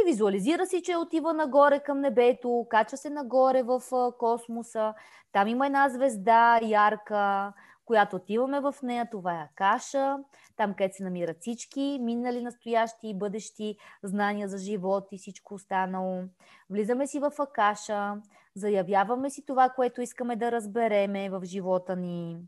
[0.00, 3.82] и визуализира си, че отива нагоре към небето, качва се нагоре в
[4.18, 4.94] космоса.
[5.32, 7.52] Там има една звезда, ярка,
[7.84, 9.08] която отиваме в нея.
[9.10, 10.18] Това е Акаша,
[10.56, 16.22] там където се намират всички минали, настоящи и бъдещи знания за живот и всичко останало.
[16.70, 18.14] Влизаме си в Акаша,
[18.54, 22.38] заявяваме си това, което искаме да разбереме в живота ни.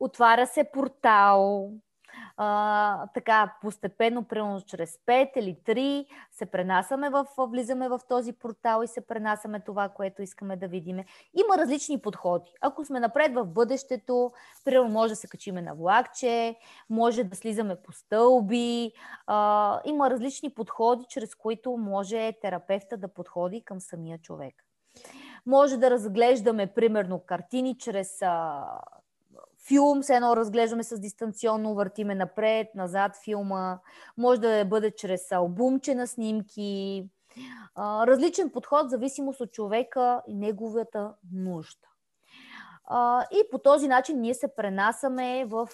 [0.00, 1.70] Отваря се портал,
[3.14, 8.88] така постепенно, примерно чрез 5 или 3, се пренасяме в, влизаме в този портал и
[8.88, 11.04] се пренасяме това, което искаме да видиме.
[11.34, 12.50] Има различни подходи.
[12.60, 14.32] Ако сме напред в бъдещето,
[14.64, 16.56] примерно може да се качиме на влакче,
[16.90, 18.92] може да слизаме по стълби.
[19.26, 24.54] А, има различни подходи, чрез които може терапевта да подходи към самия човек.
[25.46, 28.64] Може да разглеждаме, примерно, картини чрез а,
[29.68, 33.78] филм, се едно разглеждаме с дистанционно, въртиме напред, назад филма.
[34.16, 37.04] Може да бъде чрез албумче на снимки.
[37.78, 41.88] Различен подход, зависимост от човека и неговата нужда.
[43.30, 45.68] И по този начин ние се пренасаме в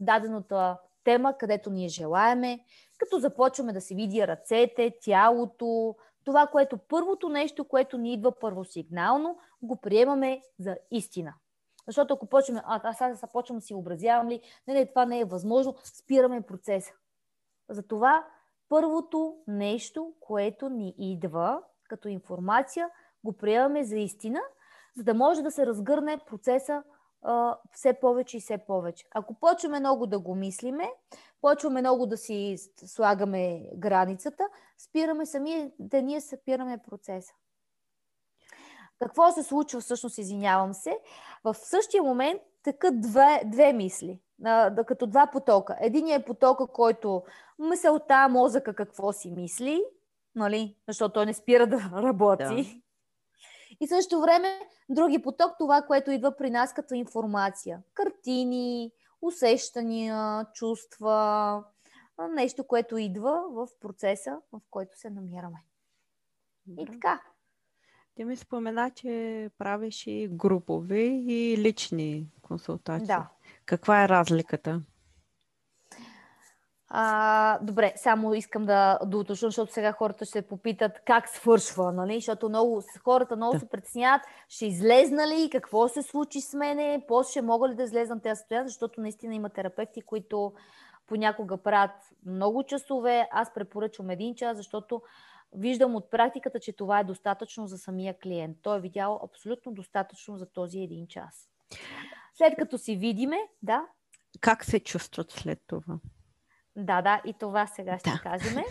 [0.00, 2.58] дадената тема, където ние желаеме,
[2.98, 9.38] като започваме да се види ръцете, тялото, това, което първото нещо, което ни идва първосигнално,
[9.62, 11.34] го приемаме за истина.
[11.86, 15.24] Защото ако почваме, а, аз сега започвам си образявам ли, не, не, това не е
[15.24, 16.92] възможно, спираме процеса.
[17.68, 18.26] Затова
[18.68, 22.90] първото нещо, което ни идва като информация,
[23.24, 24.40] го приемаме за истина,
[24.96, 26.82] за да може да се разгърне процеса
[27.22, 29.06] а, все повече и все повече.
[29.14, 30.90] Ако почваме много да го мислиме,
[31.40, 37.32] почваме много да си слагаме границата, спираме самия, да ние спираме процеса.
[38.98, 40.98] Какво се случва всъщност, извинявам се?
[41.44, 45.76] В същия момент така две, две мисли, а, като два потока.
[45.80, 47.22] Единият е потока, който
[47.58, 49.84] мисълта, мозъка какво си мисли,
[50.34, 50.76] нали?
[50.88, 52.44] защото той не спира да работи.
[52.44, 52.64] Да.
[53.80, 57.82] И също време други поток, това, което идва при нас като информация.
[57.94, 61.64] Картини, усещания, чувства,
[62.30, 65.58] нещо, което идва в процеса, в който се намираме.
[66.78, 67.20] И така.
[68.14, 73.06] Ти ми спомена, че правиш и групови и лични консултации.
[73.06, 73.28] Да.
[73.66, 74.82] Каква е разликата?
[76.88, 82.14] А, добре, само искам да, уточня, защото сега хората ще попитат как свършва, нали?
[82.14, 83.60] Защото много, хората много да.
[83.60, 87.82] се притесняват, ще излезна ли, какво се случи с мене, после ще мога ли да
[87.82, 90.52] излезнам тези състояния, защото наистина има терапевти, които
[91.06, 91.90] понякога правят
[92.26, 93.28] много часове.
[93.32, 95.02] Аз препоръчвам един час, защото
[95.54, 98.58] виждам от практиката, че това е достатъчно за самия клиент.
[98.62, 101.48] Той е видял абсолютно достатъчно за този един час.
[102.34, 103.86] След като си видиме, да.
[104.40, 105.98] Как се чувстват след това?
[106.76, 108.20] Да, да, и това сега ще да.
[108.22, 108.64] кажем.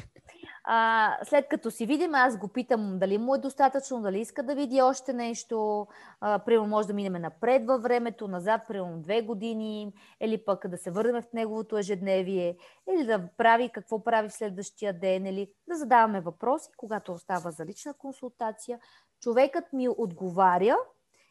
[0.63, 4.55] А, след като си видим, аз го питам дали му е достатъчно, дали иска да
[4.55, 5.87] види още нещо.
[6.21, 10.77] А, примерно може да минем напред във времето, назад, примерно две години, или пък да
[10.77, 12.57] се върнем в неговото ежедневие,
[12.89, 17.65] или да прави какво прави в следващия ден, или да задаваме въпроси, когато остава за
[17.65, 18.79] лична консултация.
[19.21, 20.77] Човекът ми отговаря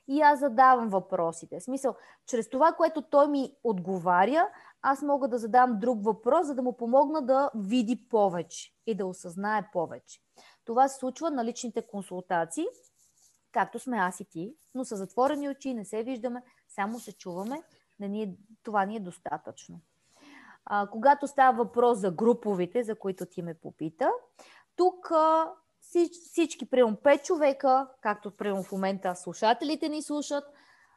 [0.08, 1.60] и аз задавам въпросите.
[1.60, 1.94] В смисъл,
[2.26, 4.48] чрез това, което той ми отговаря,
[4.82, 9.06] аз мога да задам друг въпрос, за да му помогна да види повече и да
[9.06, 10.20] осъзнае повече.
[10.64, 12.66] Това се случва на личните консултации,
[13.52, 17.62] както сме аз и ти, но са затворени очи, не се виждаме, само се чуваме.
[18.00, 19.80] Не ни е, това ни е достатъчно.
[20.64, 24.10] А, когато става въпрос за груповите, за които ти ме попита,
[24.76, 25.52] тук а,
[26.30, 30.44] всички, примерно 5 човека, както примерно в момента слушателите ни слушат,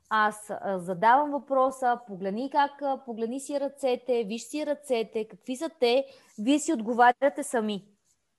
[0.09, 6.05] аз задавам въпроса, погледни как, погледни си ръцете, виж си ръцете, какви са те,
[6.39, 7.85] вие си отговаряте сами.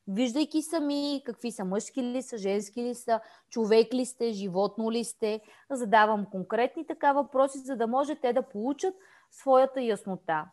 [0.09, 5.05] Виждайки сами какви са мъжки ли са, женски ли са, човек ли сте, животно ли
[5.05, 5.41] сте,
[5.71, 8.95] задавам конкретни така въпроси, за да може те да получат
[9.31, 10.45] своята яснота.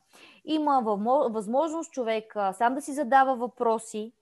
[0.45, 0.81] Има
[1.29, 4.13] възможност човек сам да си задава въпроси,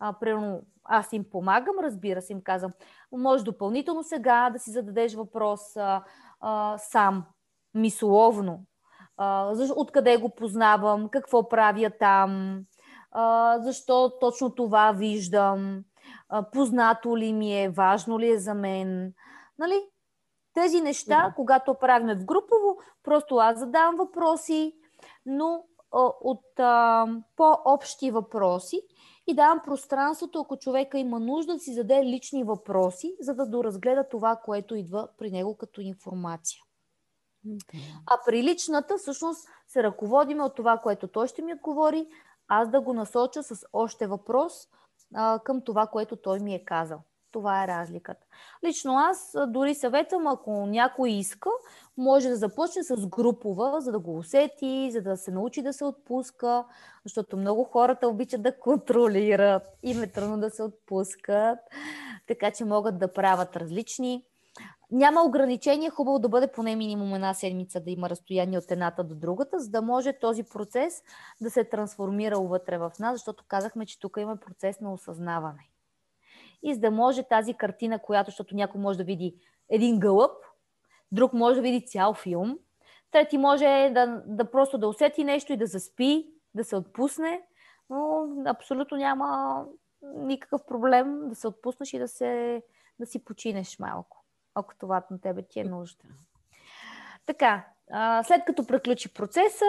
[0.00, 2.72] а, примерно, аз им помагам, разбира се, им казвам,
[3.12, 6.04] може допълнително сега да си зададеш въпрос, а,
[6.40, 7.24] а, сам,
[7.74, 8.64] мисловно.
[9.16, 12.60] А, откъде го познавам, какво правя там,
[13.12, 15.84] а, защо точно това виждам,
[16.28, 19.12] а, познато ли ми е, важно ли е за мен.
[19.58, 19.82] Нали?
[20.54, 21.34] Тези неща, да.
[21.36, 24.74] когато правим в групово, просто аз задавам въпроси,
[25.26, 28.82] но а, от а, по-общи въпроси
[29.26, 34.08] и давам пространството, ако човека има нужда да си заде лични въпроси, за да доразгледа
[34.08, 36.60] това, което идва при него като информация.
[38.06, 42.08] А при личната всъщност се ръководиме от това, което той ще ми отговори,
[42.48, 44.52] аз да го насоча с още въпрос
[45.14, 47.02] а, към това, което той ми е казал.
[47.32, 48.26] Това е разликата.
[48.64, 51.50] Лично аз дори съветвам, ако някой иска,
[51.96, 55.84] може да започне с групова, за да го усети, за да се научи да се
[55.84, 56.64] отпуска,
[57.04, 61.58] защото много хората обичат да контролират, им е трудно да се отпускат,
[62.26, 64.24] така че могат да правят различни.
[64.90, 69.14] Няма ограничение, хубаво да бъде поне минимум една седмица да има разстояние от едната до
[69.14, 71.02] другата, за да може този процес
[71.40, 75.70] да се трансформира вътре в нас, защото казахме, че тук има процес на осъзнаване
[76.62, 79.34] и за да може тази картина, която, защото някой може да види
[79.70, 80.32] един гълъб,
[81.12, 82.58] друг може да види цял филм,
[83.10, 87.42] трети може да, да просто да усети нещо и да заспи, да се отпусне,
[87.90, 89.64] но абсолютно няма
[90.02, 92.62] никакъв проблем да се отпуснеш и да, се,
[93.00, 96.04] да си починеш малко, ако това на тебе ти е нужда.
[97.26, 97.66] Така,
[98.24, 99.64] след като приключи процеса,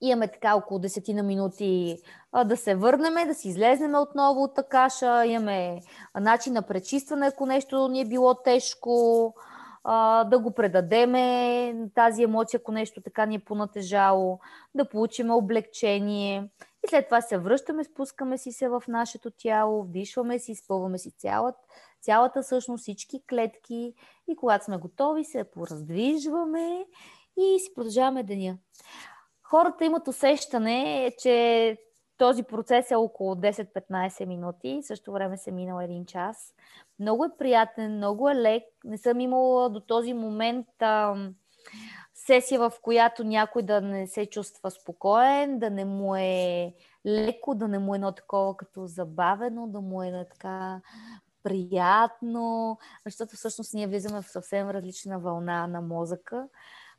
[0.00, 1.98] Имаме така около 10 на минути
[2.32, 5.26] а, да се върнем, да си излезнем отново от каша.
[5.26, 5.80] Имаме
[6.20, 9.34] начин на пречистване, ако нещо ни е било тежко,
[9.84, 14.38] а, да го предадеме тази емоция, ако нещо така ни е понатежало,
[14.74, 16.50] да получим облегчение.
[16.86, 21.10] И след това се връщаме, спускаме си се в нашето тяло, вдишваме си, изпълваме си
[21.10, 21.58] цялата,
[22.00, 23.94] цялата същност, всички клетки
[24.28, 26.86] и когато сме готови, се пораздвижваме
[27.36, 28.58] и си продължаваме деня
[29.50, 31.76] хората имат усещане, че
[32.18, 36.54] този процес е около 10-15 минути, също време се минал един час.
[36.98, 38.62] Много е приятен, много е лек.
[38.84, 41.14] Не съм имала до този момент а,
[42.14, 46.74] сесия, в която някой да не се чувства спокоен, да не му е
[47.06, 50.80] леко, да не му е едно такова като забавено, да му е така
[51.42, 56.48] приятно, защото всъщност ние влизаме в съвсем различна вълна на мозъка,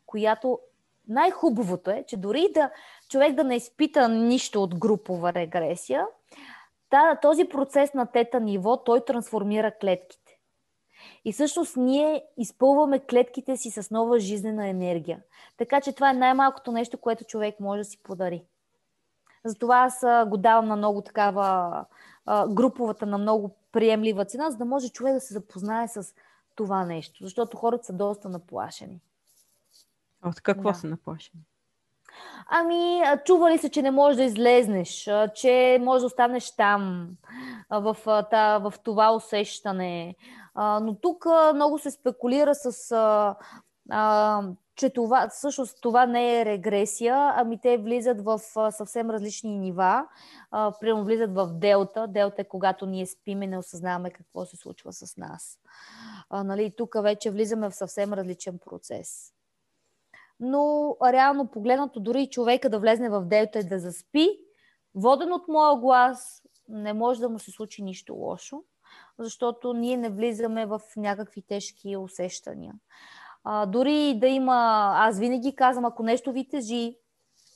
[0.06, 0.60] която
[1.08, 2.72] най-хубавото е, че дори да
[3.10, 6.05] човек да не изпита нищо от групова регресия,
[7.22, 10.39] този процес на тета ниво, той трансформира клетките.
[11.26, 15.22] И всъщност ние изпълваме клетките си с нова жизнена енергия.
[15.58, 18.43] Така че това е най-малкото нещо, което човек може да си подари.
[19.45, 21.86] Затова аз го давам на много такава
[22.49, 26.14] груповата, на много приемлива цена, за да може човек да се запознае с
[26.55, 27.24] това нещо.
[27.24, 29.01] Защото хората са доста наплашени.
[30.26, 30.76] От какво да.
[30.76, 31.43] са наплашени?
[32.49, 37.09] Ами, чували се, че не можеш да излезнеш, че можеш да останеш там,
[37.70, 37.97] в,
[38.36, 40.15] в това усещане.
[40.55, 42.93] Но тук много се спекулира с
[44.76, 48.39] че това, всъщност това не е регресия, ами те влизат в
[48.72, 50.07] съвсем различни нива.
[50.51, 52.07] Примерно влизат в делта.
[52.07, 55.59] Делта е когато ние спиме, не осъзнаваме какво се случва с нас.
[56.30, 59.34] А, нали, тук вече влизаме в съвсем различен процес
[60.40, 64.30] но реално погледнато дори човека да влезне в делта и да заспи,
[64.96, 68.64] воден от моя глас, не може да му се случи нищо лошо,
[69.20, 72.74] защото ние не влизаме в някакви тежки усещания.
[73.44, 76.98] А, дори да има, аз винаги казвам, ако нещо ви тежи,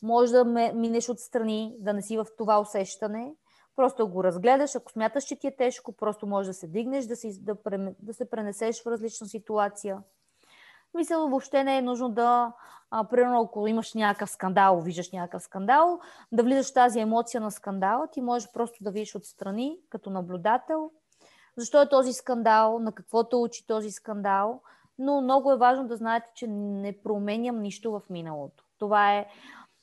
[0.03, 3.33] може да ме, минеш отстрани, да не си в това усещане,
[3.75, 7.15] просто го разгледаш, ако смяташ, че ти е тежко, просто може да се дигнеш, да,
[7.15, 7.55] си, да,
[7.99, 10.03] да се пренесеш в различна ситуация
[10.93, 12.53] мисля, въобще не е нужно да,
[12.91, 15.99] а, примерно, ако имаш някакъв скандал, виждаш някакъв скандал,
[16.31, 20.91] да влизаш тази емоция на скандала, ти можеш просто да видиш отстрани, като наблюдател,
[21.57, 24.61] защо е този скандал, на какво те учи този скандал,
[24.99, 28.63] но много е важно да знаете, че не променям нищо в миналото.
[28.77, 29.27] Това е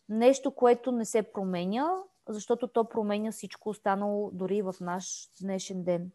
[0.08, 1.90] нещо, което не се променя,
[2.28, 6.10] защото то променя всичко останало дори в наш днешен ден.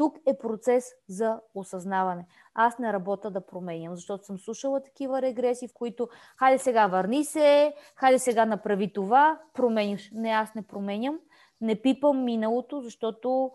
[0.00, 2.26] Тук е процес за осъзнаване.
[2.54, 7.24] Аз не работя да променям, защото съм слушала такива регреси, в които хайде сега върни
[7.24, 10.10] се, хайде сега направи това, променяш.
[10.12, 11.18] Не, аз не променям,
[11.60, 13.52] не пипам миналото, защото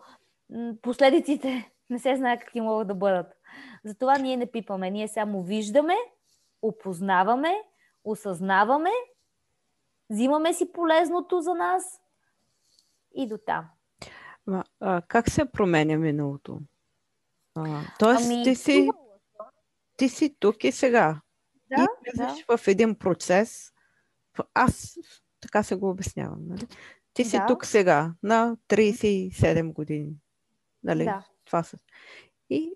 [0.81, 3.33] последиците не се знае какви могат да бъдат.
[3.83, 5.95] Затова ние не пипаме, ние само виждаме,
[6.61, 7.63] опознаваме,
[8.03, 8.91] осъзнаваме,
[10.09, 12.01] взимаме си полезното за нас
[13.15, 13.69] и до там.
[14.47, 16.59] А, а, как се променя миналото?
[17.55, 18.89] А, тоест, ами, ти, си,
[19.97, 21.21] ти си тук и сега.
[21.69, 22.57] Да, и влизаш да.
[22.57, 23.71] в един процес.
[24.53, 24.97] Аз
[25.41, 26.47] така се го обяснявам.
[26.47, 26.67] Нали?
[27.13, 27.45] Ти си да.
[27.45, 30.13] тук сега, на 37 години.
[30.83, 31.05] Нали?
[31.05, 31.27] Да.
[31.45, 31.77] Това са.
[32.49, 32.71] И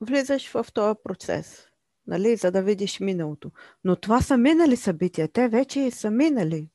[0.00, 1.68] влизаш в този процес,
[2.06, 2.36] нали?
[2.36, 3.50] за да видиш миналото.
[3.84, 5.28] Но това са минали събития.
[5.28, 6.68] Те вече са минали.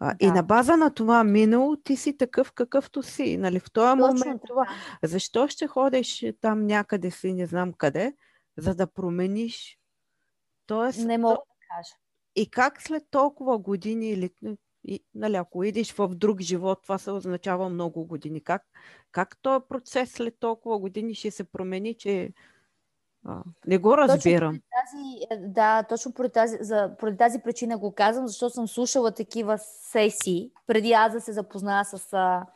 [0.00, 0.14] Да.
[0.20, 3.36] И на база на това минало ти си такъв какъвто си.
[3.36, 3.60] Нали?
[3.60, 4.66] В този Точно момент това.
[5.02, 8.16] Защо ще ходиш там някъде си, не знам къде,
[8.56, 9.78] за да промениш?
[10.66, 11.94] Тоест, не мога да кажа.
[12.36, 14.30] И как след толкова години или
[14.84, 18.40] И, нали, ако идиш в друг живот, това се означава много години.
[18.40, 18.62] Как,
[19.12, 22.32] как този процес след толкова години ще се промени, че
[23.26, 24.54] а, не го разбирам.
[24.54, 28.68] Точно тази, е, да, точно поради тази, за, поради тази причина го казвам, защото съм
[28.68, 32.46] слушала такива сесии, преди аз да се запозная с а,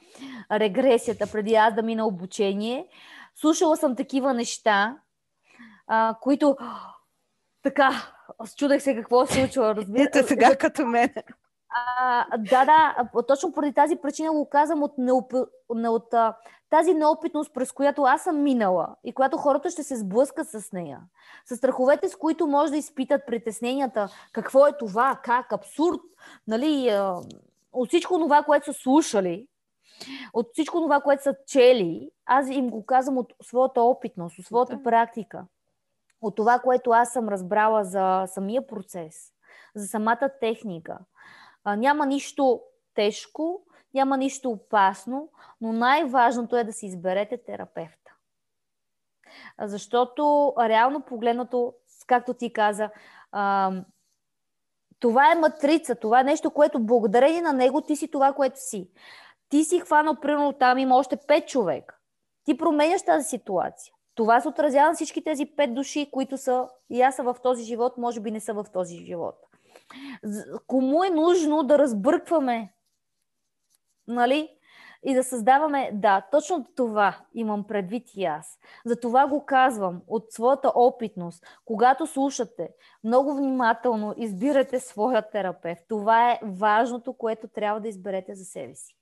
[0.52, 2.88] регресията, преди аз да мина обучение.
[3.34, 4.96] Слушала съм такива неща,
[5.86, 6.56] а, които
[7.62, 7.90] така,
[8.56, 9.74] чудех се какво се случва.
[9.74, 11.14] Разбирате сега като мен.
[11.98, 15.32] А, да, да, точно поради тази причина го казвам от, неоп...
[15.68, 16.36] от а,
[16.70, 21.00] тази неопитност, през която аз съм минала и която хората ще се сблъскат с нея.
[21.44, 26.00] С страховете, с които може да изпитат притесненията, какво е това, как, абсурд,
[26.46, 27.00] нали,
[27.72, 29.48] от всичко това, което са слушали,
[30.32, 34.76] от всичко това, което са чели, аз им го казвам от своята опитност, от своята
[34.76, 34.82] да.
[34.82, 35.44] практика,
[36.22, 39.32] от това, което аз съм разбрала за самия процес,
[39.74, 40.98] за самата техника–
[41.68, 42.60] а, няма нищо
[42.94, 43.62] тежко,
[43.94, 45.28] няма нищо опасно,
[45.60, 48.12] но най-важното е да си изберете терапевта.
[49.60, 51.74] Защото реално погледнато,
[52.06, 52.90] както ти каза,
[54.98, 58.90] това е матрица, това е нещо, което благодарение на него ти си това, което си.
[59.48, 61.96] Ти си хванал, примерно, там има още пет човека.
[62.44, 63.94] Ти променяш тази ситуация.
[64.14, 67.64] Това се отразява на всички тези пет души, които са и аз са в този
[67.64, 69.34] живот, може би не са в този живот.
[70.66, 72.72] Кому е нужно да разбъркваме?
[74.08, 74.58] Нали?
[75.02, 78.58] И да създаваме, да, точно това имам предвид и аз.
[78.84, 81.46] За това го казвам от своята опитност.
[81.64, 82.70] Когато слушате,
[83.04, 85.80] много внимателно избирате своя терапевт.
[85.88, 88.96] Това е важното, което трябва да изберете за себе си.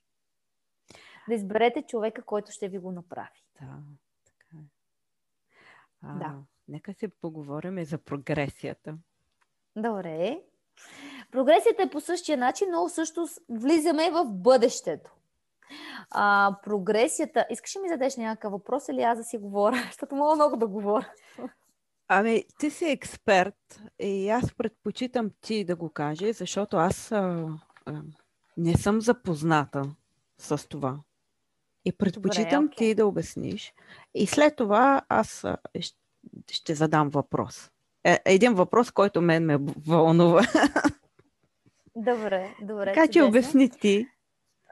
[1.29, 3.45] Да изберете човека, който ще ви го направи.
[3.61, 3.79] Да,
[4.25, 4.67] така е.
[6.03, 6.35] А, да.
[6.69, 8.99] Нека се поговорим за прогресията.
[9.77, 10.41] Добре.
[11.31, 15.11] Прогресията е по същия начин, но всъщност влизаме в бъдещето.
[16.11, 17.47] А, прогресията.
[17.51, 19.77] Искаш ли ми задеш някакъв въпрос или аз да си говоря?
[19.87, 21.11] Защото мога много да говоря.
[22.09, 27.49] Ами, ти си експерт и аз предпочитам ти да го кажеш, защото аз а,
[27.87, 27.93] а,
[28.57, 29.83] не съм запозната
[30.39, 30.99] с това.
[31.85, 32.79] И предпочитам Добре, okay.
[32.79, 33.75] ти да обясниш.
[34.15, 35.99] И след това аз а, ще,
[36.51, 37.71] ще задам въпрос
[38.07, 40.43] е, един въпрос, който мен ме вълнува.
[41.97, 42.93] Добре, добре.
[42.95, 44.07] Така че обясни ти.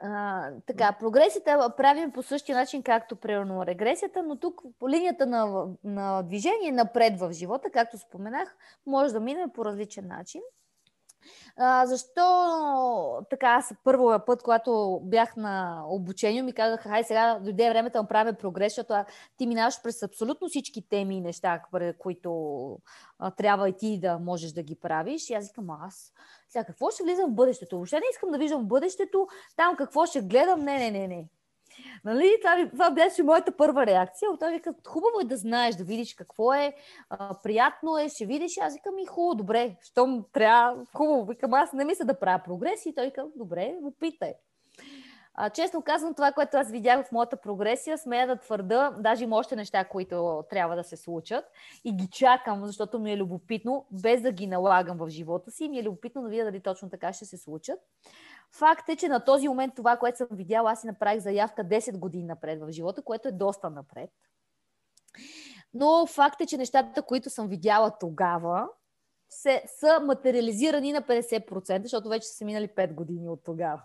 [0.01, 5.67] А, така, прогресията правим по същия начин, както примерно регресията, но тук по линията на,
[5.83, 8.55] на движение напред в живота, както споменах,
[8.85, 10.41] може да минем по различен начин.
[11.57, 17.69] А, защо така аз първия път, когато бях на обучение, ми казаха, хай сега дойде
[17.69, 19.05] време да направим прогрес, защото
[19.37, 21.61] ти минаваш през абсолютно всички теми и неща,
[21.97, 22.31] които
[23.19, 25.29] а, трябва и ти да можеш да ги правиш.
[25.29, 26.13] И аз викам, аз
[26.49, 27.75] сега какво ще влизам в бъдещето?
[27.75, 31.27] Въобще не искам да виждам в бъдещето, там какво ще гледам, не, не, не, не.
[32.05, 32.37] Нали?
[32.41, 34.31] Това, това беше моята първа реакция.
[34.31, 36.73] От вика, хубаво е да знаеш, да видиш какво е,
[37.09, 38.57] а, приятно е, ще видиш.
[38.57, 41.25] Аз викам и хубаво, добре, щом трябва, хубаво.
[41.25, 44.33] Викам, аз не мисля да правя прогрес и той вика, добре, опитай.
[45.37, 49.37] А, честно казвам, това, което аз видях в моята прогресия, смея да твърда, даже има
[49.37, 51.45] още неща, които трябва да се случат
[51.85, 55.79] и ги чакам, защото ми е любопитно, без да ги налагам в живота си, ми
[55.79, 57.79] е любопитно да видя дали точно така ще се случат.
[58.51, 61.97] Факт е, че на този момент това, което съм видяла, аз си направих заявка 10
[61.97, 64.09] години напред в живота, което е доста напред.
[65.73, 68.67] Но факт е, че нещата, които съм видяла тогава,
[69.29, 73.81] се, са материализирани на 50%, защото вече са минали 5 години от тогава.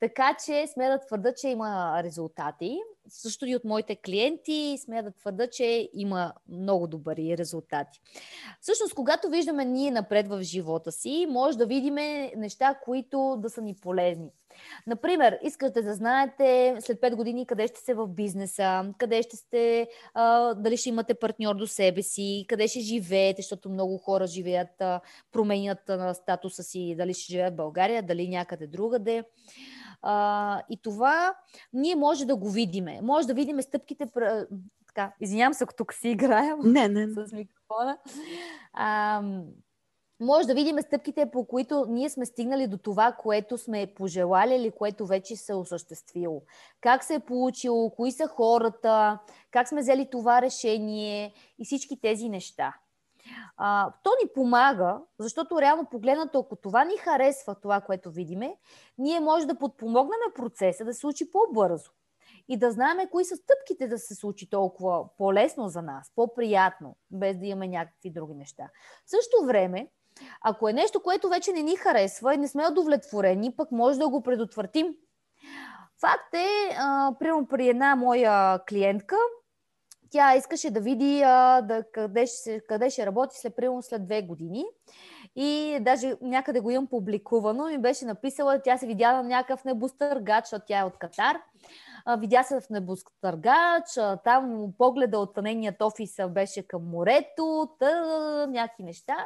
[0.00, 2.78] Така че сме да твърда, че има резултати.
[3.08, 8.00] Също и от моите клиенти сме да твърда, че има много добри резултати.
[8.60, 11.94] Всъщност, когато виждаме ние напред в живота си, може да видим
[12.36, 14.30] неща, които да са ни полезни.
[14.86, 19.88] Например, искате да знаете след 5 години къде ще сте в бизнеса, къде ще сте,
[20.14, 24.80] а, дали ще имате партньор до себе си, къде ще живеете, защото много хора живеят,
[24.80, 25.00] а,
[25.32, 29.24] променят на статуса си, дали ще живеят в България, дали някъде другаде.
[30.02, 31.34] А, и това
[31.72, 33.00] ние може да го видиме.
[33.02, 34.06] Може да видиме стъпките.
[34.86, 37.08] Така, извинявам се, ако тук си играем не, не.
[37.26, 37.98] с микрофона.
[38.72, 39.22] А,
[40.20, 44.70] може да видим стъпките, по които ние сме стигнали до това, което сме пожелали или
[44.70, 46.42] което вече се е осъществило.
[46.80, 49.18] Как се е получило, кои са хората,
[49.50, 52.74] как сме взели това решение и всички тези неща.
[53.56, 58.56] А, то ни помага, защото реално погледнато, ако това ни харесва, това, което видиме,
[58.98, 61.90] ние може да подпомогнем процеса да се случи по-бързо
[62.48, 67.38] и да знаем кои са стъпките да се случи толкова по-лесно за нас, по-приятно, без
[67.38, 68.64] да имаме някакви други неща.
[69.06, 69.90] В същото време,
[70.40, 74.08] Ако е нещо, което вече не ни харесва и не сме удовлетворени, пък може да
[74.08, 74.94] го предотвратим.
[76.00, 79.16] Факт е, а, примерно при една моя клиентка,
[80.10, 84.22] тя искаше да види а, да, къде, ще, къде ще работи след, примерно след две
[84.22, 84.64] години.
[85.36, 90.44] И даже някъде го имам публикувано и беше написала, тя се видя на някакъв небостъргач,
[90.44, 91.36] защото тя е от Катар
[92.18, 93.84] видя се в небостъргач,
[94.24, 99.16] там погледа от нейният офис беше към морето, тъ, някакви неща.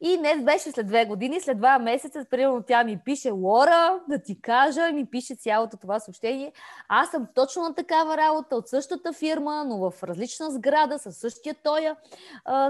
[0.00, 4.22] И днес беше след две години, след два месеца, примерно тя ми пише, Лора, да
[4.22, 6.52] ти кажа, ми пише цялото това съобщение.
[6.88, 11.54] Аз съм точно на такава работа от същата фирма, но в различна сграда, със същия
[11.64, 11.96] тоя,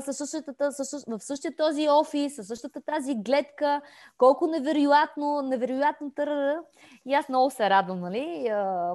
[0.01, 0.71] със същата,
[1.09, 3.81] в същия този офис, със същата тази гледка,
[4.19, 6.59] колко невероятно, невероятно търър.
[7.07, 8.53] И аз много се радвам, нали,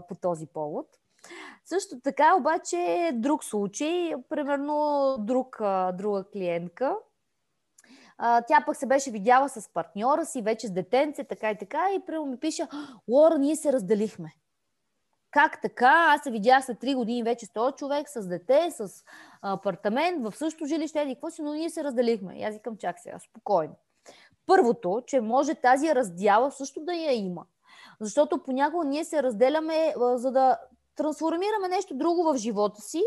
[0.07, 0.87] по този повод.
[1.65, 5.57] Също така, обаче, друг случай, примерно друг,
[5.93, 6.95] друга клиентка,
[8.19, 12.05] тя пък се беше видяла с партньора си, вече с детенце, така и така, и
[12.05, 12.67] прямо ми пише,
[13.07, 14.35] Лора, ние се разделихме.
[15.31, 16.05] Как така?
[16.15, 19.03] Аз се видях след 3 години вече с този човек, с дете, с
[19.41, 22.39] апартамент, в същото жилище, и какво си, но ние се разделихме.
[22.39, 23.75] И аз викам, чак сега, спокойно.
[24.45, 27.45] Първото, че може тази раздяла също да я има.
[28.01, 30.57] Защото понякога ние се разделяме, за да
[30.95, 33.03] трансформираме нещо друго в живота си,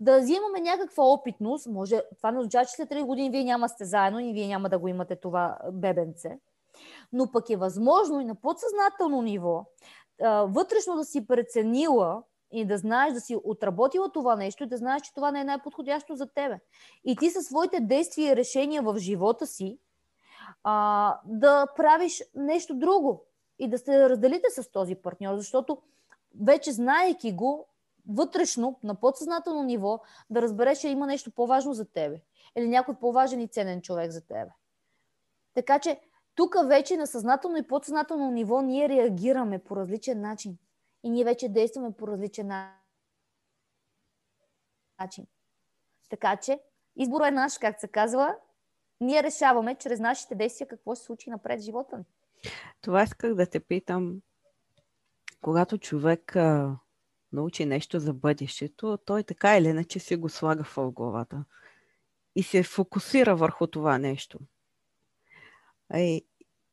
[0.00, 1.66] да взимаме някаква опитност.
[1.66, 4.68] Може, това не означава, че след 3 години вие няма сте заедно и вие няма
[4.68, 6.38] да го имате това бебенце.
[7.12, 9.64] Но пък е възможно и на подсъзнателно ниво
[10.46, 12.22] вътрешно да си преценила
[12.52, 15.44] и да знаеш, да си отработила това нещо и да знаеш, че това не е
[15.44, 16.58] най-подходящо за тебе.
[17.04, 19.78] И ти със своите действия и решения в живота си
[20.64, 23.24] а, да правиш нещо друго
[23.58, 25.82] и да се разделите с този партньор, защото
[26.40, 27.66] вече знаейки го,
[28.08, 30.00] вътрешно, на подсъзнателно ниво,
[30.30, 32.20] да разбереш, че има нещо по-важно за тебе.
[32.56, 34.50] Или някой по-важен и ценен човек за тебе.
[35.54, 36.00] Така че,
[36.34, 40.58] тук вече на съзнателно и подсъзнателно ниво ние реагираме по различен начин.
[41.02, 42.52] И ние вече действаме по различен
[45.00, 45.26] начин.
[46.10, 46.60] Така че,
[46.96, 48.36] изборът е наш, как се казва.
[49.00, 52.04] Ние решаваме чрез нашите действия какво се случи напред в живота ни.
[52.80, 54.16] Това исках да те питам.
[55.40, 56.76] Когато човек а,
[57.32, 61.44] научи нещо за бъдещето, той така или иначе си го слага в главата
[62.36, 64.38] и се фокусира върху това нещо.
[65.94, 66.26] И,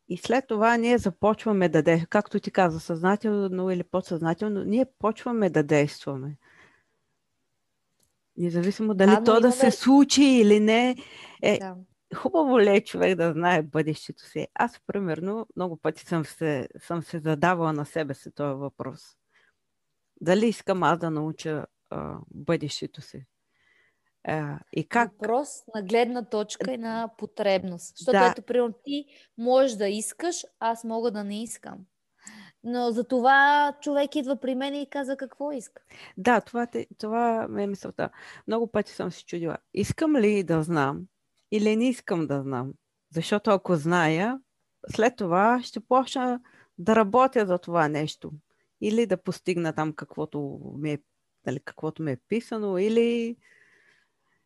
[0.08, 5.50] и след това ние започваме да действаме, както ти каза, съзнателно или подсъзнателно, ние почваме
[5.50, 6.38] да действаме.
[8.38, 10.96] Независимо дали да, то да се случи или не,
[11.42, 11.76] е, да
[12.16, 14.48] хубаво ли е човек да знае бъдещето си?
[14.54, 19.02] Аз, примерно, много пъти съм се, съм се задавала на себе си този въпрос.
[20.22, 23.26] Дали искам аз да науча а, бъдещето си?
[24.24, 25.12] А, и как...
[25.12, 27.98] Въпрос на гледна точка и на потребност.
[27.98, 28.32] Защото да.
[28.32, 29.06] ето, примерно, ти
[29.38, 31.78] можеш да искаш, аз мога да не искам.
[32.64, 35.82] Но за това човек идва при мен и каза какво иска.
[36.18, 38.10] Да, това, това ме е мисълта.
[38.48, 39.58] Много пъти съм си чудила.
[39.74, 41.06] Искам ли да знам
[41.52, 42.74] или не искам да знам.
[43.14, 44.40] Защото ако зная,
[44.96, 46.40] след това ще почна
[46.78, 48.32] да работя за това нещо.
[48.82, 51.00] Или да постигна там каквото ми е,
[51.46, 53.36] дали, каквото ми е писано, или,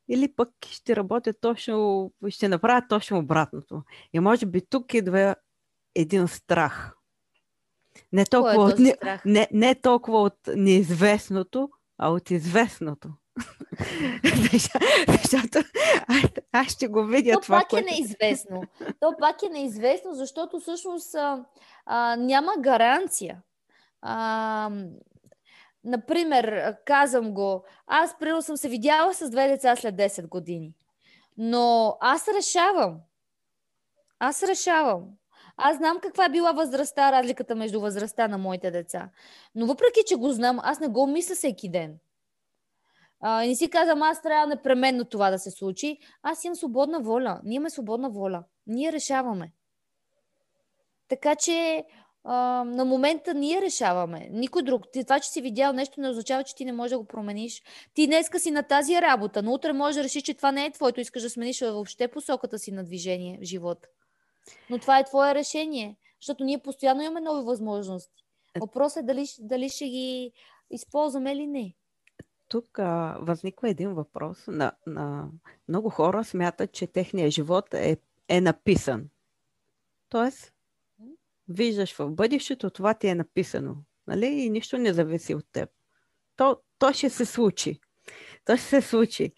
[0.07, 3.83] или пък ще работя точно, ще направя точно обратното.
[4.13, 5.35] И може би тук идва
[5.95, 6.95] един страх.
[8.13, 8.95] Не е толкова, е от, не,
[9.25, 13.09] не, не толкова от неизвестното, а от известното.
[15.07, 15.59] защото
[16.07, 17.87] аз, аз ще го видя То това, пак е което...
[17.87, 18.63] е неизвестно.
[18.99, 21.45] То пак е неизвестно, защото всъщност а,
[21.85, 23.41] а, няма гаранция.
[24.01, 24.69] А,
[25.83, 30.73] например, казвам го, аз примерно съм се видяла с две деца след 10 години.
[31.37, 32.97] Но аз решавам.
[34.19, 35.03] Аз решавам.
[35.57, 39.09] Аз знам каква е била възрастта, разликата между възрастта на моите деца.
[39.55, 41.97] Но въпреки, че го знам, аз не го мисля всеки ден.
[43.21, 45.97] А, и не си казвам, аз трябва непременно това да се случи.
[46.23, 47.41] Аз имам свободна воля.
[47.43, 48.43] Ние имаме свободна воля.
[48.67, 49.51] Ние решаваме.
[51.07, 51.85] Така че
[52.23, 54.29] а, на момента ние решаваме.
[54.31, 54.83] Никой друг.
[54.93, 57.63] Ти, това, че си видял нещо, не означава, че ти не можеш да го промениш.
[57.93, 60.71] Ти днеска си на тази работа, но утре можеш да решиш, че това не е
[60.71, 60.99] твоето.
[60.99, 63.87] Искаш да смениш въобще посоката си на движение в живота.
[64.69, 65.95] Но това е твое решение.
[66.21, 68.23] Защото ние постоянно имаме нови възможности.
[68.55, 68.59] Е.
[68.59, 70.31] Въпросът е дали, дали ще ги
[70.71, 71.75] използваме или не
[72.55, 74.47] тук а, възниква един въпрос.
[74.47, 75.29] На, на
[75.67, 77.97] много хора смятат, че техният живот е,
[78.29, 79.09] е написан.
[80.09, 80.53] Тоест,
[81.47, 83.75] виждаш в бъдещето, това ти е написано.
[84.07, 84.25] Нали?
[84.25, 85.69] И нищо не зависи от теб.
[86.35, 87.79] То, то ще се случи.
[88.45, 89.33] То ще се случи.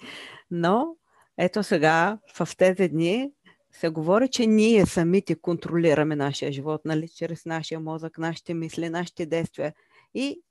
[0.51, 0.95] Но
[1.38, 3.32] ето сега, в тези дни,
[3.72, 9.26] се говори, че ние самите контролираме нашия живот, нали, чрез нашия мозък, нашите мисли, нашите
[9.26, 9.74] действия.
[10.13, 10.41] И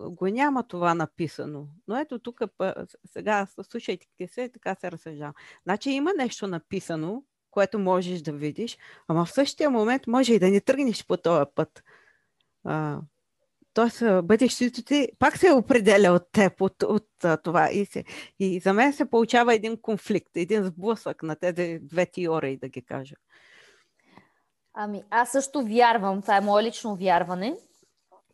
[0.00, 1.66] го няма това написано.
[1.88, 2.40] Но ето тук,
[3.04, 5.34] сега слушайте се, така се разсъждавам.
[5.62, 8.78] Значи има нещо написано, което можеш да видиш,
[9.08, 11.82] ама в същия момент може и да не тръгнеш по този път.
[12.64, 13.00] А,
[13.74, 17.70] Тоест, бъдещето ти пак се определя от теб, от, от, от това.
[17.70, 18.04] И, се,
[18.38, 22.82] и за мен се получава един конфликт, един сблъсък на тези две теории, да ги
[22.82, 23.14] кажа.
[24.74, 27.56] Ами, аз също вярвам, това е мое лично вярване,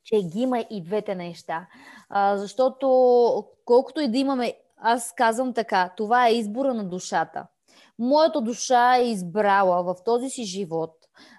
[0.07, 1.67] че ги има и двете неща.
[2.09, 2.87] А, защото
[3.65, 7.47] колкото и да имаме, аз казвам така, това е избора на душата.
[7.99, 10.91] Моята душа е избрала в този си живот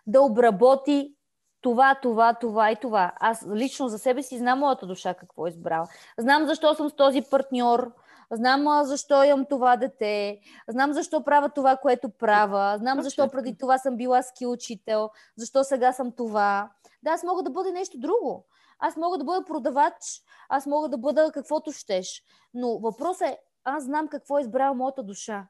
[0.08, 1.14] да обработи
[1.62, 3.14] това, това, това и това.
[3.20, 5.88] Аз лично за себе си знам моята душа какво е избрала.
[6.18, 7.92] Знам защо съм с този партньор,
[8.32, 13.78] знам защо имам това дете, знам защо правя това, което правя, знам защо преди това
[13.78, 16.72] съм била ски учител, защо сега съм това.
[17.04, 18.46] Да, аз мога да бъда нещо друго.
[18.80, 22.24] Аз мога да бъда продавач, аз мога да бъда каквото щеш.
[22.54, 25.48] Но въпросът е, аз знам какво е избрала моята душа.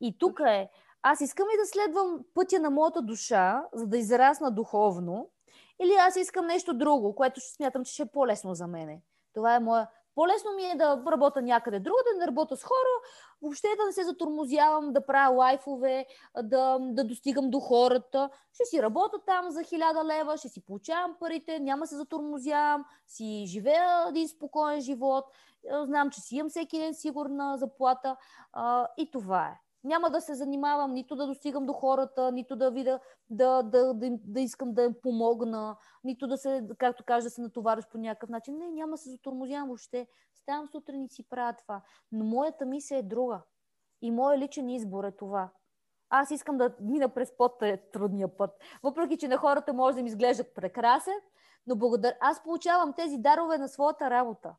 [0.00, 0.70] И тук е,
[1.02, 5.30] аз искам ли да следвам пътя на моята душа, за да израсна духовно,
[5.82, 9.02] или аз искам нещо друго, което ще смятам, че ще е по-лесно за мене.
[9.34, 9.88] Това е моя...
[10.18, 13.12] По-лесно ми е да работя някъде друго, да не работя с хора,
[13.42, 16.06] въобще да не се затормозявам, да правя лайфове,
[16.42, 18.30] да, да достигам до хората.
[18.52, 23.44] Ще си работя там за хиляда лева, ще си получавам парите, няма се затормозявам, си
[23.46, 25.24] живея един спокоен живот,
[25.84, 28.16] знам, че си имам всеки ден сигурна заплата.
[28.96, 33.00] И това е няма да се занимавам нито да достигам до хората, нито да видя,
[33.30, 37.40] да, да, да, да искам да им помогна, нито да се, както кажа, да се
[37.40, 38.58] натовариш по някакъв начин.
[38.58, 40.06] Не, няма да се затормозявам въобще.
[40.34, 41.82] Ставам сутрин и си правя това.
[42.12, 43.42] Но моята мисия е друга.
[44.02, 45.50] И моят личен избор е това.
[46.10, 48.50] Аз искам да мина през по-трудния път.
[48.82, 51.18] Въпреки, че на хората може да ми изглеждат прекрасен,
[51.66, 52.16] но благодаря.
[52.20, 54.54] Аз получавам тези дарове на своята работа.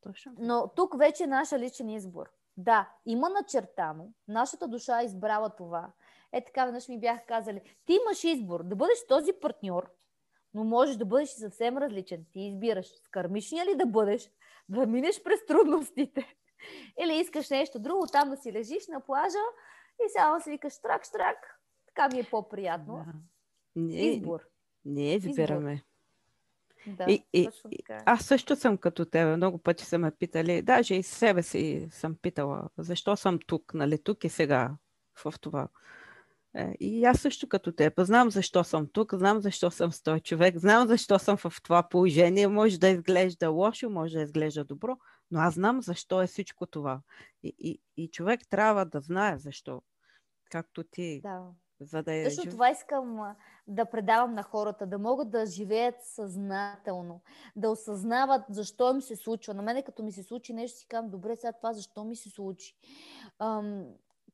[0.00, 0.32] Точно.
[0.38, 2.37] Но тук вече е наша личен избор.
[2.58, 5.92] Да, има начертано, нашата душа е избрала това.
[6.32, 9.90] Е така, веднъж ми бяха казали, ти имаш избор да бъдеш този партньор,
[10.54, 12.24] но можеш да бъдеш и съвсем различен.
[12.32, 14.30] Ти избираш с кармичния ли да бъдеш,
[14.68, 16.36] да минеш през трудностите.
[17.02, 19.44] Или искаш нещо друго, там да си лежиш на плажа
[20.06, 21.60] и само си викаш штрак, штрак.
[21.86, 23.04] Така ми е по-приятно.
[23.06, 23.12] Да.
[23.76, 24.40] Не, Избор.
[24.84, 25.72] Не избираме.
[25.72, 25.84] Избор.
[26.96, 28.02] Да, и, и, така.
[28.06, 29.36] Аз също съм като тебе.
[29.36, 33.98] Много пъти са ме питали, даже и себе си съм питала, защо съм тук, нали,
[34.02, 34.76] тук и сега
[35.24, 35.68] в това.
[36.56, 37.92] Е, и аз също като теб.
[37.98, 41.88] Знам защо съм тук, знам защо съм с този човек, знам защо съм в това
[41.88, 42.48] положение.
[42.48, 44.96] Може да изглежда лошо, може да изглежда добро,
[45.30, 47.00] но аз знам защо е всичко това.
[47.42, 49.82] И, и, и човек трябва да знае защо.
[50.50, 51.20] Както ти.
[51.20, 51.46] Да.
[51.80, 52.52] За да е Точно жив...
[52.52, 53.34] това искам
[53.66, 57.20] да предавам на хората, да могат да живеят съзнателно,
[57.56, 59.54] да осъзнават защо им се случва.
[59.54, 62.30] На мене като ми се случи нещо, си казвам, добре, сега това защо ми се
[62.30, 62.76] случи.
[63.38, 63.84] Ам,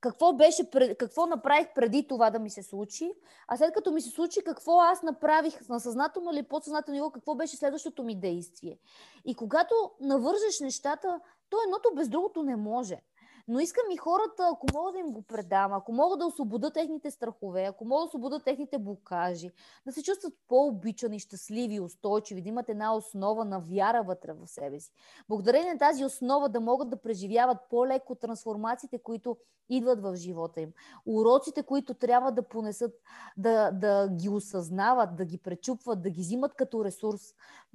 [0.00, 3.12] какво, беше, какво направих преди това да ми се случи,
[3.48, 7.34] а след като ми се случи, какво аз направих на съзнателно или подсъзнателно ниво, какво
[7.34, 8.78] беше следващото ми действие.
[9.24, 13.00] И когато навържеш нещата, то едното без другото не може.
[13.48, 17.10] Но искам и хората, ако мога да им го предам, ако мога да освобода техните
[17.10, 19.50] страхове, ако мога да освобода техните блокажи,
[19.86, 24.80] да се чувстват по-обичани, щастливи, устойчиви, да имат една основа на вяра вътре в себе
[24.80, 24.92] си.
[25.28, 29.36] Благодарение на тази основа да могат да преживяват по-леко трансформациите, които
[29.68, 30.72] идват в живота им.
[31.06, 32.94] Уроците, които трябва да понесат,
[33.36, 37.20] да, да ги осъзнават, да ги пречупват, да ги взимат като ресурс.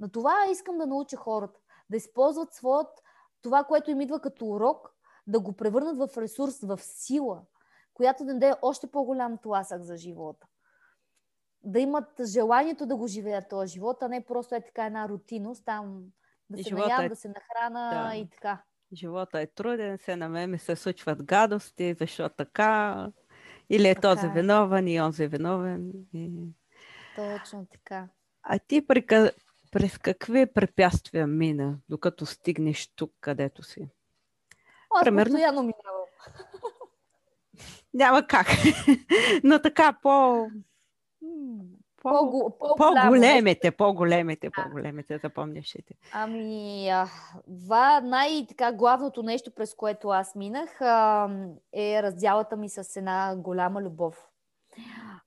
[0.00, 1.60] На това искам да науча хората.
[1.90, 3.02] Да използват своят,
[3.42, 4.94] това, което им идва като урок,
[5.30, 7.42] да го превърнат в ресурс, в сила,
[7.94, 10.46] която да даде още по-голям тласък за живота.
[11.62, 15.64] Да имат желанието да го живеят този живот, а не просто е така една рутиност,
[15.64, 16.02] там
[16.50, 17.08] да се наям, е...
[17.08, 18.16] да се нахрана да.
[18.16, 18.62] и така.
[18.92, 23.08] Живота е труден, се на мен ми се случват гадости, защо така,
[23.70, 24.30] или е така този е.
[24.30, 25.92] виновен и онзи виновен.
[26.14, 26.30] И...
[27.16, 28.08] Точно така.
[28.42, 28.86] А ти
[29.72, 33.88] през какви препятствия мина, докато стигнеш тук, където си?
[34.90, 35.32] Аз Примерно...
[35.32, 36.06] постоянно минавам.
[37.94, 38.46] Няма как.
[39.44, 40.46] Но така по...
[42.02, 45.94] По, по, по-големите, по-големите, по-големите, запомнящите.
[46.12, 46.90] Ами,
[47.46, 50.80] това най-така главното нещо, през което аз минах,
[51.72, 54.28] е раздялата ми с една голяма любов.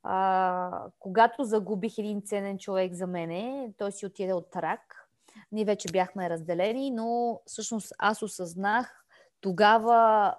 [0.04, 5.10] А, когато загубих един ценен човек за мене, той си отиде от рак.
[5.52, 9.03] Ние вече бяхме разделени, но всъщност аз осъзнах
[9.44, 10.34] тогава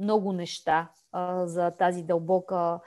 [0.00, 0.90] много неща
[1.44, 2.80] за тази дълбока,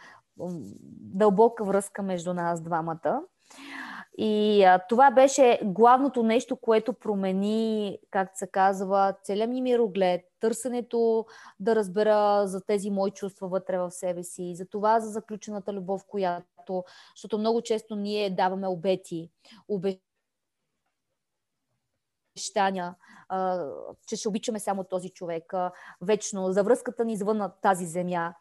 [1.00, 3.22] дълбока връзка между нас двамата.
[4.20, 11.26] И а, това беше главното нещо, което промени, как се казва, целият ми мироглед, търсенето
[11.60, 16.02] да разбера за тези мои чувства вътре в себе си, за това за заключената любов,
[16.08, 16.84] която,
[17.16, 19.30] защото много често ние даваме обети,
[19.68, 20.07] обещания,
[24.08, 25.54] че ще обичаме само този човек,
[26.02, 28.34] вечно, за връзката ни извън тази земя.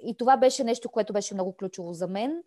[0.00, 2.42] И това беше нещо, което беше много ключово за мен.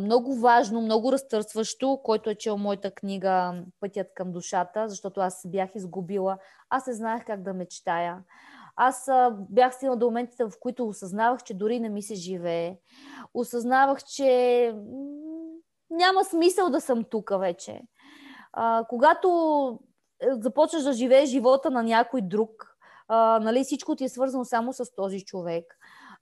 [0.00, 5.70] Много важно, много разтърсващо, който е чел моята книга Пътят към душата, защото аз бях
[5.74, 6.38] изгубила.
[6.70, 8.24] Аз не знаех как да мечтая.
[8.76, 12.78] Аз бях стигнала до моментите, в които осъзнавах, че дори не ми се живее.
[13.34, 14.74] Осъзнавах, че
[15.90, 17.82] няма смисъл да съм тук вече.
[18.58, 19.28] А, когато
[20.20, 22.76] е, започваш да живееш живота на някой друг,
[23.08, 25.78] а, нали, всичко ти е свързано само с този човек.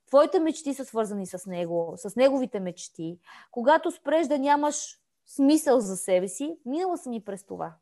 [0.06, 3.18] Твоите мечти са свързани с него, с неговите мечти.
[3.50, 7.72] Когато спреш да нямаш смисъл за себе си, минала съм и през това.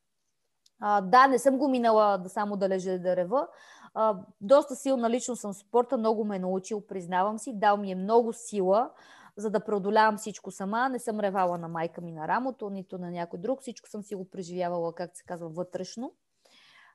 [0.80, 3.48] А, да, не съм го минала да само да лежа да рева.
[3.94, 7.92] А, доста силна лично съм в спорта, много ме е научил, признавам си, дал ми
[7.92, 8.90] е много сила
[9.36, 10.88] за да преодолявам всичко сама.
[10.88, 13.60] Не съм ревала на майка ми на рамото, нито на някой друг.
[13.60, 16.14] Всичко съм си го преживявала, как се казва, вътрешно.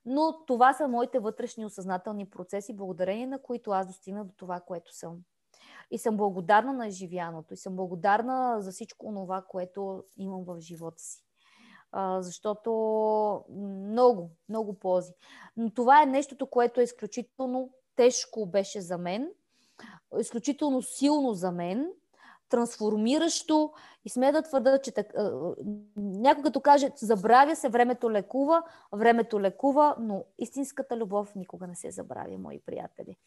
[0.05, 4.95] Но това са моите вътрешни осъзнателни процеси, благодарение на които аз достигна до това, което
[4.95, 5.17] съм.
[5.91, 7.53] И съм благодарна на изживяното.
[7.53, 11.23] И съм благодарна за всичко това, което имам в живота си.
[11.91, 12.71] А, защото
[13.49, 15.13] много, много ползи.
[15.57, 19.31] Но това е нещото, което е изключително тежко беше за мен,
[20.19, 21.91] изключително силно за мен
[22.49, 23.71] трансформиращо
[24.05, 25.07] и сме да твърда, че так,
[25.95, 31.91] някой като каже, забравя се, времето лекува, времето лекува, но истинската любов никога не се
[31.91, 33.17] забравя, мои приятели.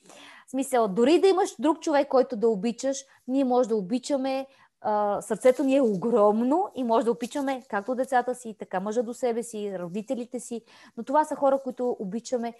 [0.47, 4.47] В смисъл, дори да имаш друг човек, който да обичаш, ние може да обичаме,
[5.21, 9.43] сърцето ни е огромно и може да обичаме както децата си, така мъжа до себе
[9.43, 10.63] си, родителите си,
[10.97, 12.55] но това са хора, които обичаме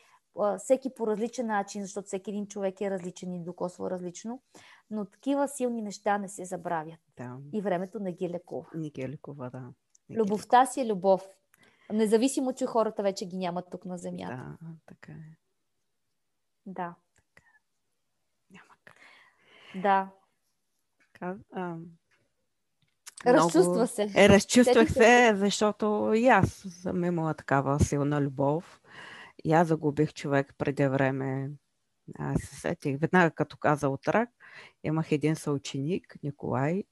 [0.59, 4.43] всеки по различен начин, защото всеки един човек е различен и докосва различно.
[4.91, 7.01] Но такива силни неща не се забравят.
[7.17, 7.39] Да.
[7.53, 8.67] И времето не ги лекува.
[8.75, 9.73] Не ги лекува, да.
[10.09, 11.29] Не Любовта си е любов.
[11.93, 14.57] Независимо, че хората вече ги нямат тук на земята.
[14.61, 15.37] Да, така е.
[16.67, 16.95] Да.
[17.17, 17.49] Така.
[18.51, 18.97] Няма как.
[19.83, 20.11] Да.
[21.13, 21.77] Как, а,
[23.27, 23.87] Разчувства много...
[23.87, 24.11] се.
[24.17, 26.49] Е, разчувствах се, защото и аз
[26.83, 28.80] съм имала такава силна любов.
[29.45, 31.51] И аз загубих човек преди време.
[32.19, 32.99] Аз се сетих.
[32.99, 34.29] Веднага като каза от рак,
[34.85, 36.85] имах един съученик, Николай.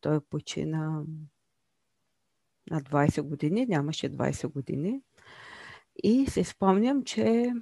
[0.00, 1.02] Той почина
[2.70, 5.00] на 20 години, нямаше 20 години.
[6.02, 7.52] И се спомням, че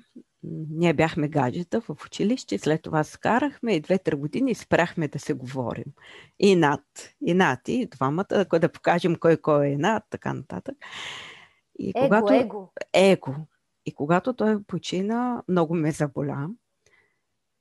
[0.71, 5.85] ние бяхме гаджета в училище, след това скарахме и две-три години спряхме да се говорим.
[6.39, 6.81] И над,
[7.27, 10.77] и над, и двамата, да покажем кой кой е над, така нататък.
[11.79, 12.35] И его, когато...
[12.35, 12.73] его.
[12.93, 13.35] Его.
[13.87, 16.49] И когато той почина, много ме заболя.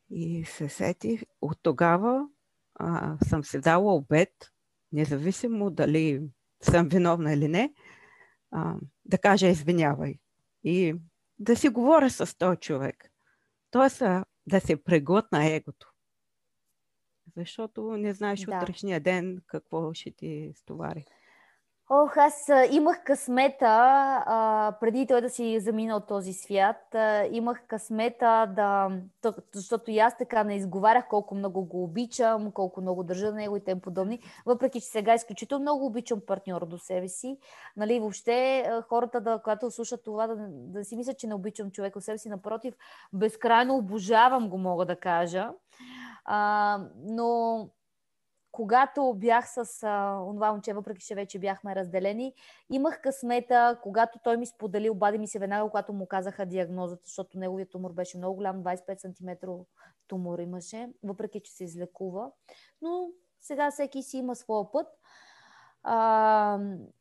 [0.10, 2.28] И се сетих, от тогава
[2.76, 4.52] а, съм се дала обед,
[4.92, 6.22] независимо дали
[6.62, 7.74] съм виновна или не,
[8.52, 10.20] а, да кажа извинявай.
[10.64, 10.96] И
[11.40, 13.12] да си говоря с този човек.
[13.72, 14.00] Тоест
[14.48, 15.92] да се преглътна егото.
[17.38, 18.58] Защото не знаеш да.
[18.58, 21.06] утрешния ден какво ще ти стовари.
[21.94, 23.68] Ох, аз имах късмета,
[24.26, 28.89] а, преди той да си замина от този свят, а, имах късмета да,
[29.54, 33.58] защото и аз така не изговарях колко много го обичам, колко много държа на него
[33.58, 37.38] и тем подобни, въпреки че сега изключително много обичам партньора до себе си.
[37.78, 42.00] Нали, въобще хората, да, когато слушат това, да, да си мислят, че не обичам човека
[42.00, 42.74] от себе си, напротив,
[43.14, 45.52] безкрайно обожавам го, мога да кажа.
[46.26, 47.70] А, но
[48.52, 52.34] когато бях с а, това момче, въпреки че вече бяхме разделени,
[52.70, 57.39] имах късмета, когато той ми сподели, обади ми се веднага, когато му казаха диагнозата, защото
[57.39, 59.49] неговият тумор беше много голям, 25 см
[60.08, 62.32] тумор имаше, въпреки че се излекува.
[62.82, 63.10] Но
[63.41, 64.88] сега всеки си има своя път.
[65.84, 66.60] А,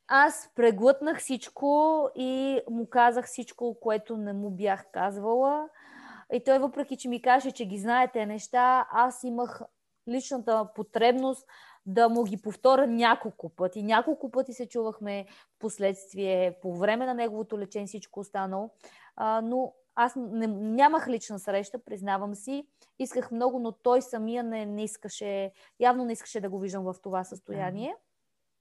[0.09, 5.69] аз преглътнах всичко и му казах всичко, което не му бях казвала.
[6.33, 9.63] И той, въпреки че ми каже, че ги знаете неща, аз имах
[10.09, 11.47] личната потребност
[11.87, 13.83] да му ги повторя няколко пъти.
[13.83, 15.27] Няколко пъти се чувахме
[15.57, 18.71] в последствие, по време на неговото лечение, всичко останало.
[19.17, 22.67] А, но аз не, нямах лична среща, признавам си.
[22.99, 26.95] Исках много, но той самия не, не искаше, явно не искаше да го виждам в
[27.03, 27.97] това състояние.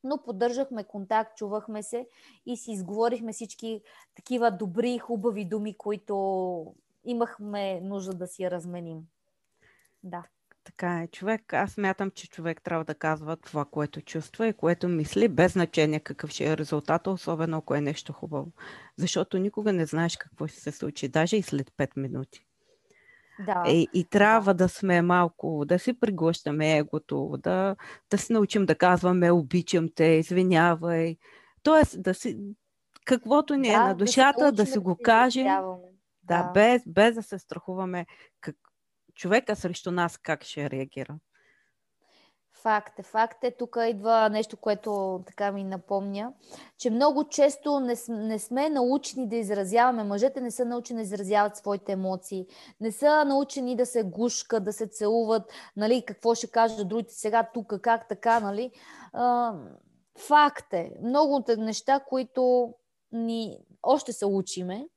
[0.04, 2.08] Но поддържахме контакт, чувахме се
[2.46, 3.82] и си изговорихме всички
[4.16, 9.08] такива добри, хубави думи, които имахме нужда да си разменим.
[10.04, 10.24] Да.
[10.70, 11.08] Така е.
[11.08, 15.54] Човек, аз мятам, че човек трябва да казва това, което чувства и което мисли, без
[15.54, 18.52] значение какъв ще е резултата, особено ако е нещо хубаво.
[18.98, 22.46] Защото никога не знаеш какво ще се случи, даже и след 5 минути.
[23.46, 23.64] Да.
[23.68, 24.70] И, и трябва да.
[24.70, 27.76] сме малко, да си приглъщаме егото, да,
[28.10, 31.18] да се научим да казваме обичам те, извинявай.
[31.64, 32.38] Тоест, да си,
[33.06, 35.48] каквото ни е да, на душата, да, да си го кажем.
[36.24, 36.52] Да, да.
[36.54, 38.06] Без, без да се страхуваме
[38.42, 38.56] как,
[39.20, 41.20] човека срещу нас как ще реагира.
[42.62, 43.52] Факт е, факт е.
[43.52, 46.34] Тук идва нещо, което така ми напомня,
[46.78, 50.04] че много често не, не сме научени да изразяваме.
[50.04, 52.46] Мъжете не са научени да изразяват своите емоции.
[52.82, 57.50] Не са научени да се гушкат, да се целуват, нали, какво ще кажат другите сега,
[57.54, 58.72] тук, как така, нали.
[59.14, 59.54] А,
[60.28, 60.92] факт е.
[61.04, 62.74] Много от неща, които
[63.12, 64.88] ни още се учиме,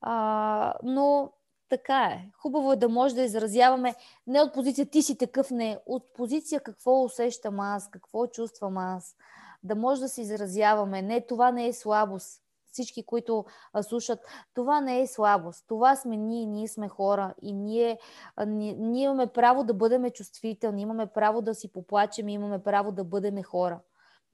[0.00, 1.32] а, но
[1.68, 2.30] така е.
[2.32, 3.94] Хубаво е да може да изразяваме
[4.26, 9.16] не от позиция ти си такъв, не, от позиция какво усещам аз, какво чувствам аз.
[9.62, 11.02] Да може да се изразяваме.
[11.02, 12.42] Не, това не е слабост.
[12.72, 14.18] Всички, които а, слушат,
[14.54, 15.64] това не е слабост.
[15.68, 17.98] Това сме ние, ние сме хора и ние,
[18.36, 22.92] а, ние, ние имаме право да бъдем чувствителни, имаме право да си поплачем, имаме право
[22.92, 23.80] да бъдем хора.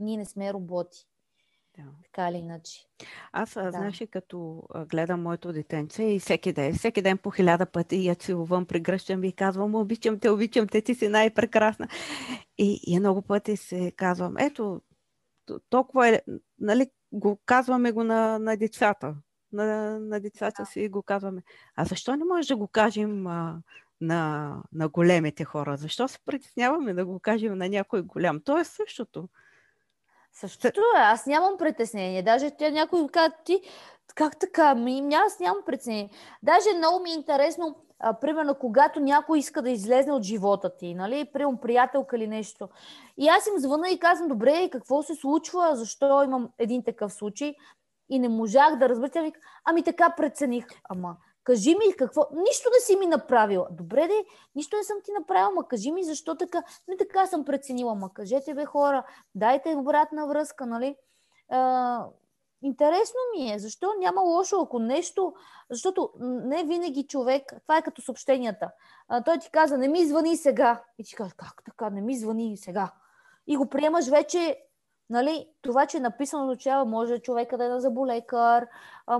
[0.00, 1.08] Ние не сме роботи.
[1.76, 1.82] Да.
[2.04, 2.86] Така или иначе.
[3.32, 3.70] Аз, да.
[3.70, 8.66] знаеш, като гледам моето детенце и всеки ден, всеки ден по хиляда пъти я целувам,
[8.66, 11.88] прегръщам и казвам, обичам те, обичам те, ти си най-прекрасна.
[12.58, 14.80] И, и много пъти се казвам, ето,
[15.70, 16.20] толкова е,
[16.58, 19.14] нали, го казваме го на, на децата.
[19.52, 20.66] На, на децата да.
[20.66, 21.42] си го казваме.
[21.76, 23.62] А защо не може да го кажем а,
[24.00, 25.76] на, на големите хора?
[25.76, 28.40] Защо се притесняваме да го кажем на някой голям?
[28.40, 29.28] То е същото.
[30.32, 31.00] Същото е.
[31.00, 32.22] Аз нямам притеснение.
[32.22, 33.62] Даже тя някой казва, ти
[34.14, 34.74] как така?
[34.74, 36.10] Ми, аз нямам притеснение.
[36.42, 40.94] Даже много ми е интересно, а, примерно, когато някой иска да излезне от живота ти,
[40.94, 42.68] нали, примерно приятелка или нещо.
[43.16, 47.54] И аз им звъна и казвам, добре, какво се случва, защо имам един такъв случай?
[48.08, 49.10] И не можах да разбера.
[49.10, 49.30] Тя
[49.64, 50.66] ами така прецених.
[50.88, 52.28] Ама, Кажи ми какво.
[52.32, 53.68] Нищо не си ми направила.
[53.70, 54.24] Добре, де,
[54.54, 56.62] нищо не съм ти направила, ма кажи ми защо така.
[56.88, 57.94] Не така съм преценила.
[57.94, 60.96] Ма кажете, бе, хора, дайте обратна връзка, нали?
[61.50, 62.04] А,
[62.62, 65.34] интересно ми е, защо няма лошо, ако нещо,
[65.70, 68.70] защото не винаги човек, това е като съобщенията.
[69.08, 70.82] А, той ти каза, не ми звъни сега.
[70.98, 72.92] И ти казва, как така, не ми звъни сега.
[73.46, 74.62] И го приемаш вече
[75.12, 78.66] Нали, това, че е написано означава, може човека да е на заболекар,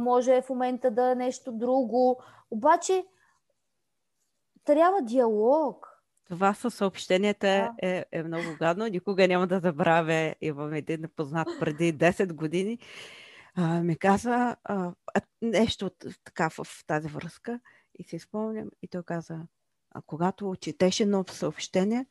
[0.01, 2.23] може в момента да е нещо друго.
[2.51, 3.05] Обаче
[4.65, 5.89] трябва диалог.
[6.29, 7.73] Това със съобщенията да.
[7.83, 8.87] е, е много гадно.
[8.87, 10.35] Никога няма да забравя.
[10.41, 12.79] Имам един познат преди 10 години.
[13.55, 14.93] А, ми каза а,
[15.43, 15.91] нещо
[16.25, 17.61] така в, в тази връзка
[17.99, 19.39] и си спомням и той каза,
[19.91, 22.07] а когато четеше едно съобщение,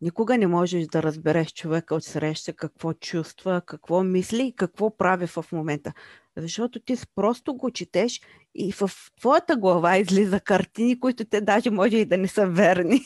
[0.00, 5.26] Никога не можеш да разбереш човека от среща какво чувства, какво мисли и какво прави
[5.26, 5.92] в момента.
[6.36, 8.20] Защото ти просто го четеш
[8.54, 8.90] и в
[9.20, 13.04] твоята глава излиза картини, които те даже може и да не са верни.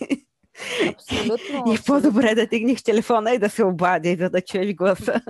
[0.89, 1.73] Абсолютно.
[1.75, 5.21] И по-добре да тигнеш телефона и да се обади, за да чуеш гласа.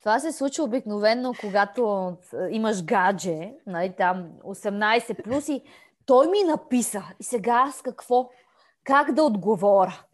[0.00, 2.12] Това се случва обикновено, когато
[2.50, 5.62] имаш гадже, нали, там 18 плюс и
[6.06, 7.02] той ми написа.
[7.20, 8.30] И сега аз какво?
[8.84, 10.04] Как да отговоря?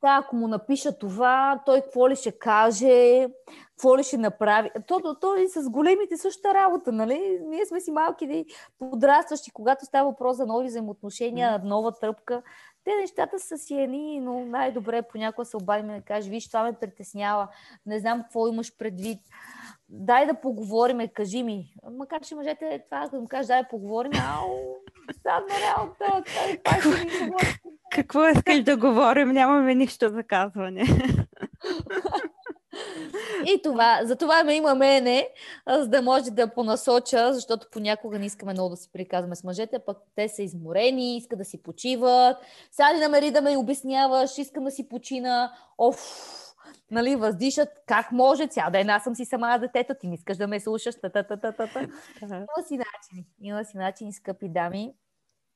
[0.00, 3.26] Та, ако му напиша това, той какво ли ще каже,
[3.68, 4.70] какво ли ще направи.
[4.86, 7.38] То, то, то и с големите същата работа, нали?
[7.42, 8.44] Ние сме си малки
[8.78, 12.42] подрастващи, когато става въпрос за нови взаимоотношения, нова тръпка.
[12.84, 16.62] Те нещата са си едни, но най-добре понякога се обадим и да кажеш, виж, това
[16.62, 17.48] ме притеснява,
[17.86, 19.18] не знам какво имаш предвид.
[19.88, 21.74] Дай да поговорим, кажи ми.
[21.92, 24.74] Макар че мъжете това, да му кажеш, дай да поговорим, ау,
[25.20, 26.22] стадна работа,
[26.64, 26.90] какво,
[27.90, 29.28] какво искаш да говорим?
[29.28, 30.84] Нямаме нищо за казване.
[33.46, 35.28] И това, за това ме има мене,
[35.68, 39.78] за да може да понасоча, защото понякога не искаме много да си приказваме с мъжете,
[39.78, 42.36] пък те са изморени, искат да си почиват.
[42.70, 45.52] Сега ли намери да ме обясняваш, искам да си почина.
[45.78, 45.98] Оф,
[46.90, 50.48] нали, въздишат, как може, цял ден аз съм си сама детето, ти не искаш да
[50.48, 51.80] ме слушаш, та, та, та, та, та.
[52.22, 54.94] Има си начини, има си начини, скъпи дами,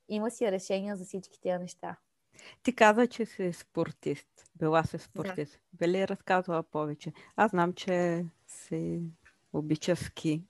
[0.09, 1.97] има си решения за всички тези неща.
[2.63, 4.29] Ти каза, че си спортист.
[4.55, 5.53] Била си спортист.
[5.53, 5.59] Да.
[5.73, 7.13] Бели разказва повече.
[7.37, 9.01] Аз знам, че си
[9.53, 10.43] обича ски.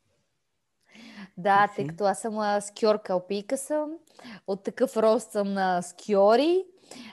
[1.37, 3.93] Да, тъй като аз съм скиорка, алпийка съм.
[4.47, 6.65] От такъв рост съм на скиори.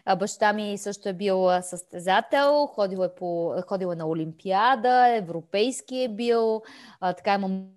[0.05, 5.97] А баща ми също е бил състезател, ходил е, по, ходил е на Олимпиада, европейски
[5.97, 6.61] е бил.
[6.99, 7.67] А, така имам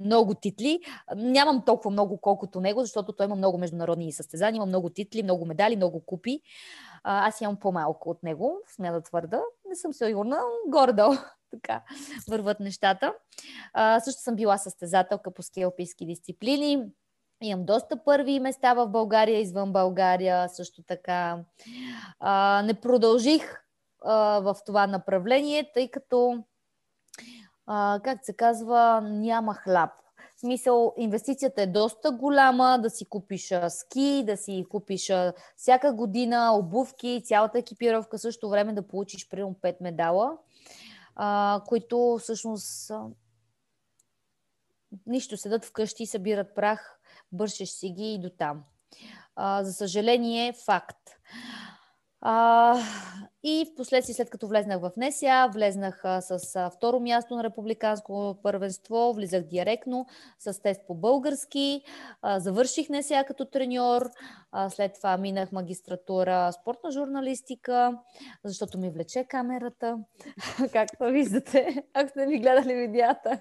[0.00, 0.80] много титли.
[1.16, 5.46] Нямам толкова много, колкото него, защото той има много международни състезания, има много титли, много
[5.46, 6.40] медали, много купи.
[7.02, 9.40] аз имам по-малко от него, смея да твърда.
[9.68, 11.14] Не съм сигурна, горе-долу
[11.52, 11.82] така
[12.28, 13.14] върват нещата.
[13.72, 16.84] А, също съм била състезателка по ски алпийски дисциплини.
[17.42, 21.38] Имам доста първи места в България, извън България също така.
[22.20, 23.62] А, не продължих
[24.04, 26.44] а, в това направление, тъй като,
[27.66, 29.90] а, как се казва, няма хляб.
[30.36, 35.12] Смисъл, инвестицията е доста голяма, да си купиш ски, да си купиш
[35.56, 40.38] всяка година обувки, цялата екипировка, също време да получиш примерно 5 медала,
[41.14, 42.92] а, които всъщност
[45.06, 47.00] нищо седат вкъщи, събират прах,
[47.32, 48.64] бършеш си ги и до там.
[49.36, 51.10] А, за съжаление, факт.
[52.24, 52.76] А,
[53.44, 57.44] и в последствие, след като влезнах в НСА, влезнах а, с а, второ място на
[57.44, 60.06] републиканско първенство, влизах директно
[60.38, 61.82] с тест по български,
[62.22, 64.10] а, завърших НСА като треньор,
[64.52, 67.98] а, след това минах магистратура спортна журналистика,
[68.44, 69.98] защото ми влече камерата,
[70.72, 73.40] както виждате, ако сте ми гледали видеята.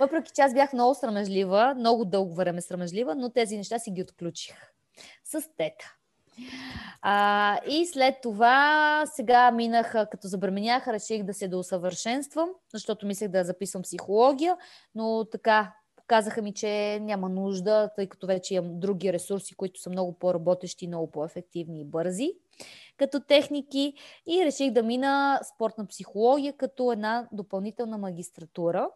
[0.00, 4.02] Въпреки че аз бях много срамежлива, много дълго време срамежлива, но тези неща си ги
[4.02, 4.56] отключих
[5.24, 5.97] с тета.
[7.02, 13.44] А, и след това сега минах, като забременях, реших да се доусъвършенствам, защото мислех да
[13.44, 14.56] записвам психология,
[14.94, 15.72] но така
[16.06, 20.86] казаха ми, че няма нужда, тъй като вече имам други ресурси, които са много по-работещи,
[20.86, 22.32] много по-ефективни и бързи
[22.96, 23.94] като техники
[24.26, 28.88] и реших да мина спортна психология като една допълнителна магистратура.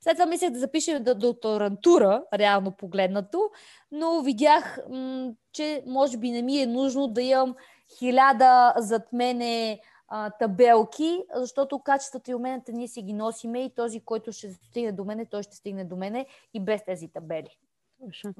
[0.00, 3.50] След това мислех да запиша до докторантура, реално погледнато,
[3.92, 7.54] но видях, м- че може би не ми е нужно да имам
[7.98, 14.00] хиляда зад мене а, табелки, защото качествата и уменията ние си ги носиме и този,
[14.00, 17.58] който ще стигне до мене, той ще стигне до мене и без тези табели.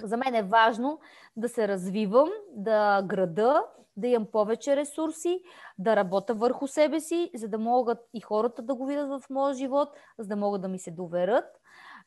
[0.03, 1.01] За мен е важно
[1.37, 3.63] да се развивам, да града,
[3.97, 5.41] да имам повече ресурси,
[5.79, 9.55] да работя върху себе си, за да могат и хората да го видят в моя
[9.55, 9.89] живот,
[10.19, 11.45] за да могат да ми се доверят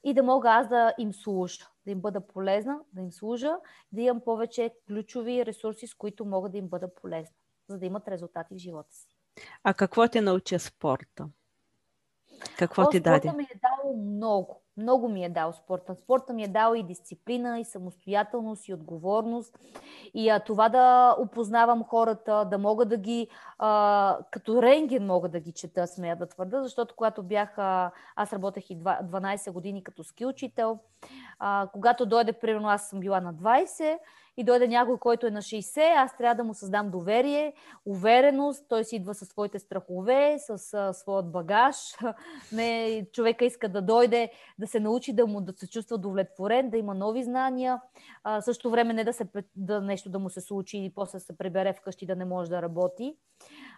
[0.03, 3.57] и да мога аз да им служа, да им бъда полезна, да им служа,
[3.91, 7.35] да имам повече ключови ресурси, с които мога да им бъда полезна,
[7.67, 9.17] за да имат резултати в живота си.
[9.63, 11.29] А какво те научи спорта?
[12.57, 13.31] Какво О, ти даде?
[13.31, 14.61] Ми е дал много.
[14.77, 15.95] Много ми е дал спорта.
[15.95, 19.59] Спорта ми е дал и дисциплина, и самостоятелност, и отговорност.
[20.13, 23.27] И а, това да опознавам хората, да мога да ги,
[23.59, 28.33] а, като рентген мога да ги чета, смея да твърда, защото когато бях, а, аз
[28.33, 30.79] работех и 12 години като ски учител,
[31.39, 33.97] а, когато дойде, примерно аз съм била на 20,
[34.39, 37.53] и дойде някой, който е на 60, аз трябва да му създам доверие,
[37.85, 41.75] увереност, той си идва със своите страхове, с а, своят багаж.
[42.51, 46.77] Не, човека иска да дойде, да се научи да му да се чувства удовлетворен, да
[46.77, 47.81] има нови знания,
[48.23, 51.37] а, също време не да, се, да нещо да му се случи и после се
[51.37, 53.15] прибере вкъщи да не може да работи.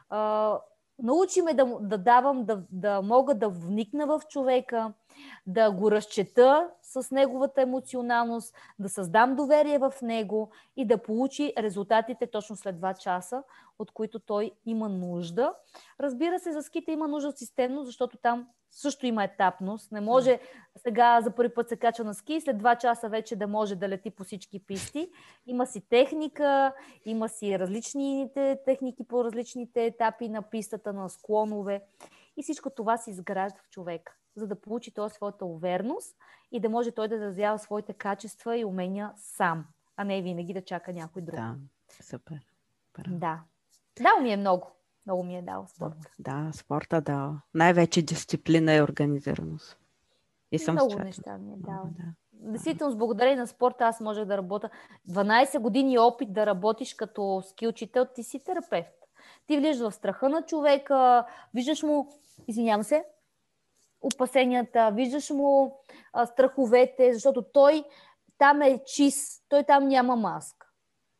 [0.09, 0.59] А,
[0.99, 4.93] научи ме да, да давам, да, да мога да вникна в човека,
[5.47, 12.27] да го разчета с неговата емоционалност, да създам доверие в него и да получи резултатите
[12.27, 13.43] точно след 2 часа,
[13.79, 15.53] от които той има нужда.
[15.99, 19.91] Разбира се, за ските има нужда от системно, защото там също има етапност.
[19.91, 20.39] Не може
[20.77, 23.75] сега за първи път се кача на ски и след 2 часа вече да може
[23.75, 25.11] да лети по всички писти.
[25.45, 26.73] Има си техника,
[27.05, 31.83] има си различните техники по различните етапи на пистата, на склонове.
[32.37, 36.15] И всичко това се изгражда в човека за да получи той своята увереност
[36.51, 39.65] и да може той да изразява своите качества и умения сам,
[39.97, 41.35] а не винаги да чака някой друг.
[41.35, 41.55] Да,
[42.01, 42.39] супер.
[42.93, 43.17] Браво.
[43.17, 43.39] Да.
[44.01, 44.71] Дал ми е много.
[45.05, 46.09] Много ми е дал спорта.
[46.19, 47.41] Да, спорта да.
[47.53, 49.77] Най-вече дисциплина и организираност.
[50.51, 51.89] И съм много неща ми е дал.
[51.97, 52.03] Да.
[52.33, 54.69] Действително, с благодарение на спорта аз можех да работя.
[55.09, 58.87] 12 години опит да работиш като ски учител, ти си терапевт.
[59.47, 62.09] Ти влизаш в страха на човека, виждаш му,
[62.47, 63.05] извинявам се,
[64.01, 65.79] опасенията, виждаш му
[66.13, 67.83] а, страховете, защото той
[68.37, 70.67] там е чист, той там няма маска.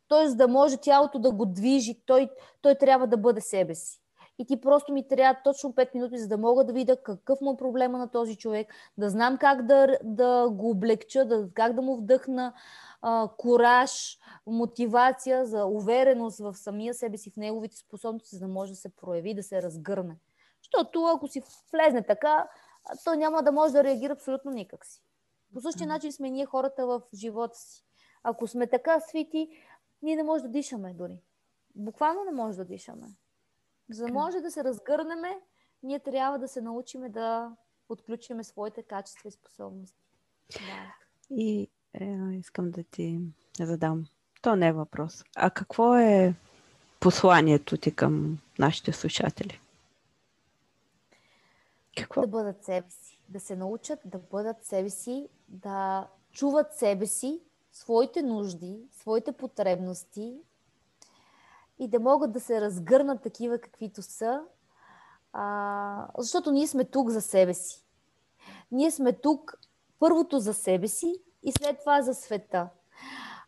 [0.07, 2.29] Той, за да може тялото да го движи, той,
[2.61, 4.01] той трябва да бъде себе си.
[4.39, 7.53] И ти просто ми трябва точно 5 минути, за да мога да видя какъв му
[7.53, 11.81] е проблема на този човек, да знам как да, да го облегча, да, как да
[11.81, 12.53] му вдъхна
[13.01, 14.17] а, кураж,
[14.47, 18.95] мотивация за увереност в самия себе си, в неговите способности, за да може да се
[18.95, 20.17] прояви, да се разгърне.
[20.63, 22.47] Защото ако си влезне така,
[23.03, 25.01] той няма да може да реагира абсолютно никак си.
[25.53, 27.83] По същия начин сме ние хората в живота си.
[28.23, 29.49] Ако сме така свити,
[30.01, 31.19] ние не можем да дишаме дори.
[31.75, 33.07] Буквално не може да дишаме.
[33.89, 35.39] За да може да се разгърнеме,
[35.83, 37.55] ние трябва да се научиме да
[37.89, 40.01] отключиме своите качества и способности.
[40.51, 40.95] Да.
[41.29, 43.19] И е, искам да ти
[43.59, 44.05] задам.
[44.41, 45.23] То не е въпрос.
[45.35, 46.33] А какво е
[46.99, 49.59] посланието ти към нашите слушатели?
[51.97, 52.21] Какво?
[52.21, 53.21] Да бъдат себе си.
[53.29, 57.41] Да се научат да бъдат себе си, да чуват себе си,
[57.71, 60.37] своите нужди, своите потребности
[61.79, 64.41] и да могат да се разгърнат такива каквито са,
[65.33, 67.85] а, защото ние сме тук за себе си.
[68.71, 69.59] Ние сме тук
[69.99, 72.69] първото за себе си и след това за света.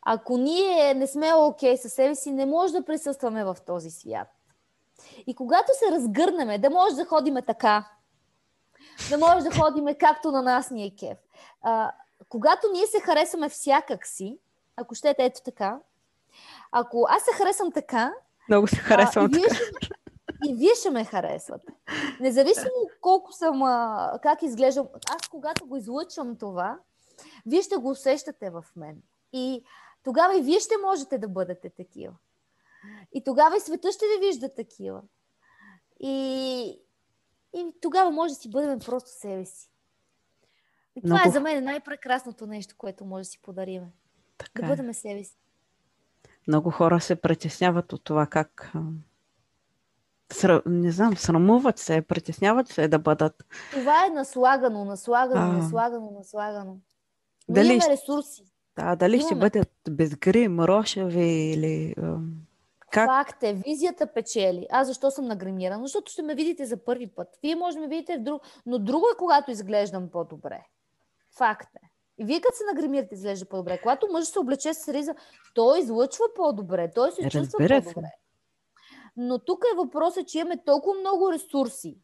[0.01, 3.91] Ако ние не сме окей okay със себе си, не може да присъстваме в този
[3.91, 4.27] свят.
[5.27, 7.89] И когато се разгърнеме, да може да ходиме така,
[9.09, 11.17] да може да ходиме както на нас ни е кеф.
[11.61, 11.91] А,
[12.29, 14.37] когато ние се харесваме всякак си,
[14.75, 15.79] ако щете ето така,
[16.71, 18.13] ако аз се харесвам така,
[18.49, 19.63] много се харесвам а, и, вие ще,
[20.45, 21.73] и вие ще ме харесвате.
[22.19, 26.77] Независимо колко съм, а, как изглеждам, аз когато го излъчвам това,
[27.45, 29.01] вие ще го усещате в мен.
[29.33, 29.63] И
[30.03, 32.13] тогава и вие ще можете да бъдете такива.
[33.13, 35.01] И тогава и света ще ви вижда такива.
[35.99, 36.79] И,
[37.53, 39.69] и тогава може да си бъдем просто себе си.
[40.95, 41.29] И това Много...
[41.29, 43.87] е за мен най-прекрасното нещо, което може да си подариме.
[44.37, 44.69] Така да е.
[44.69, 45.37] бъдем себе си.
[46.47, 48.73] Много хора се притесняват от това как
[50.65, 53.45] не знам, срамуват се, притесняват се да бъдат.
[53.71, 55.47] Това е наслагано, наслагано, а...
[55.47, 56.77] наслагано, наслагано.
[57.49, 57.73] Дали...
[57.73, 58.43] Имаме ресурси.
[58.75, 59.27] Да, дали имаме.
[59.27, 61.95] ще бъдат безгрим, рошави или...
[62.93, 63.09] Как?
[63.09, 64.67] Факт е, визията печели.
[64.69, 65.83] Аз защо съм нагримирана?
[65.83, 67.27] Защото ще ме видите за първи път.
[67.43, 68.41] Вие може да ме видите в друг...
[68.65, 70.65] Но друго е, когато изглеждам по-добре.
[71.37, 71.87] Факт е.
[72.17, 73.79] И вие като се нагримирате, изглежда по-добре.
[73.81, 75.15] Когато мъж се облече с риза,
[75.53, 78.11] той излъчва по-добре, той се чувства по-добре.
[79.17, 81.97] Но тук е въпросът, че имаме толкова много ресурси,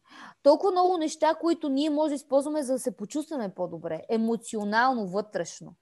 [0.43, 5.75] толкова много неща, които ние може да използваме, за да се почувстваме по-добре, емоционално, вътрешно.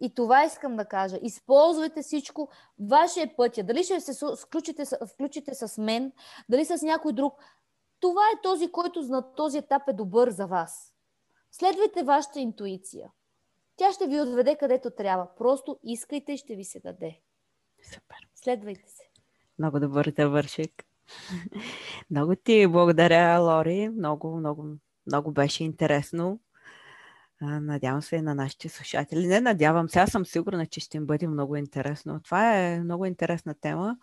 [0.00, 1.18] И това искам да кажа.
[1.22, 2.48] Използвайте всичко.
[2.80, 3.62] Вашия пътя.
[3.62, 4.84] Дали ще се включите,
[5.14, 6.12] включите с мен,
[6.48, 7.34] дали с някой друг.
[8.00, 10.94] Това е този, който на този етап е добър за вас.
[11.50, 13.10] Следвайте вашата интуиция.
[13.76, 15.28] Тя ще ви отведе където трябва.
[15.38, 17.20] Просто искайте и ще ви се даде.
[17.82, 18.28] Супер.
[18.34, 19.02] Следвайте се.
[19.58, 20.84] Много добър вършик.
[22.10, 23.88] много ти благодаря, Лори.
[23.88, 24.76] Много, много,
[25.06, 26.40] много беше интересно.
[27.42, 29.26] Надявам се и на нашите слушатели.
[29.26, 32.20] Не надявам се, аз съм сигурна, че ще им бъде много интересно.
[32.22, 33.96] Това е много интересна тема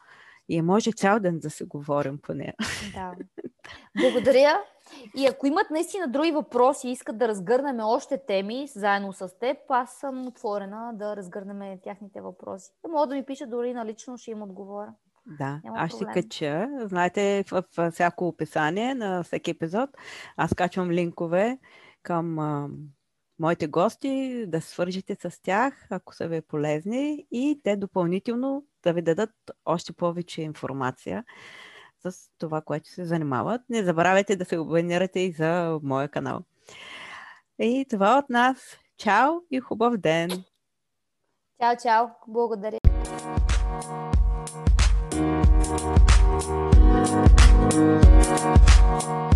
[0.49, 2.53] и може цял ден да се говорим по нея.
[2.93, 3.13] Да.
[4.01, 4.57] Благодаря.
[5.15, 9.57] И ако имат наистина други въпроси и искат да разгърнем още теми заедно с теб,
[9.69, 12.71] аз съм отворена да разгърнем тяхните въпроси.
[12.83, 14.93] Да могат да ми пишат дори на лично, ще им отговоря.
[15.37, 16.69] Да, Няма аз ще кача.
[16.81, 19.89] Знаете, в, в всяко описание на всеки епизод
[20.37, 21.59] аз качвам линкове
[22.03, 22.39] към
[23.39, 29.01] моите гости, да свържите с тях, ако са ви полезни и те допълнително да ви
[29.01, 29.31] дадат
[29.65, 31.23] още повече информация
[32.05, 33.61] с това, което се занимават.
[33.69, 36.39] Не забравяйте да се абонирате и за моя канал.
[37.59, 38.77] И това от нас.
[38.97, 40.29] Чао и хубав ден!
[41.61, 42.07] Чао, чао!
[42.27, 42.79] Благодаря!
[47.75, 49.34] Thank you.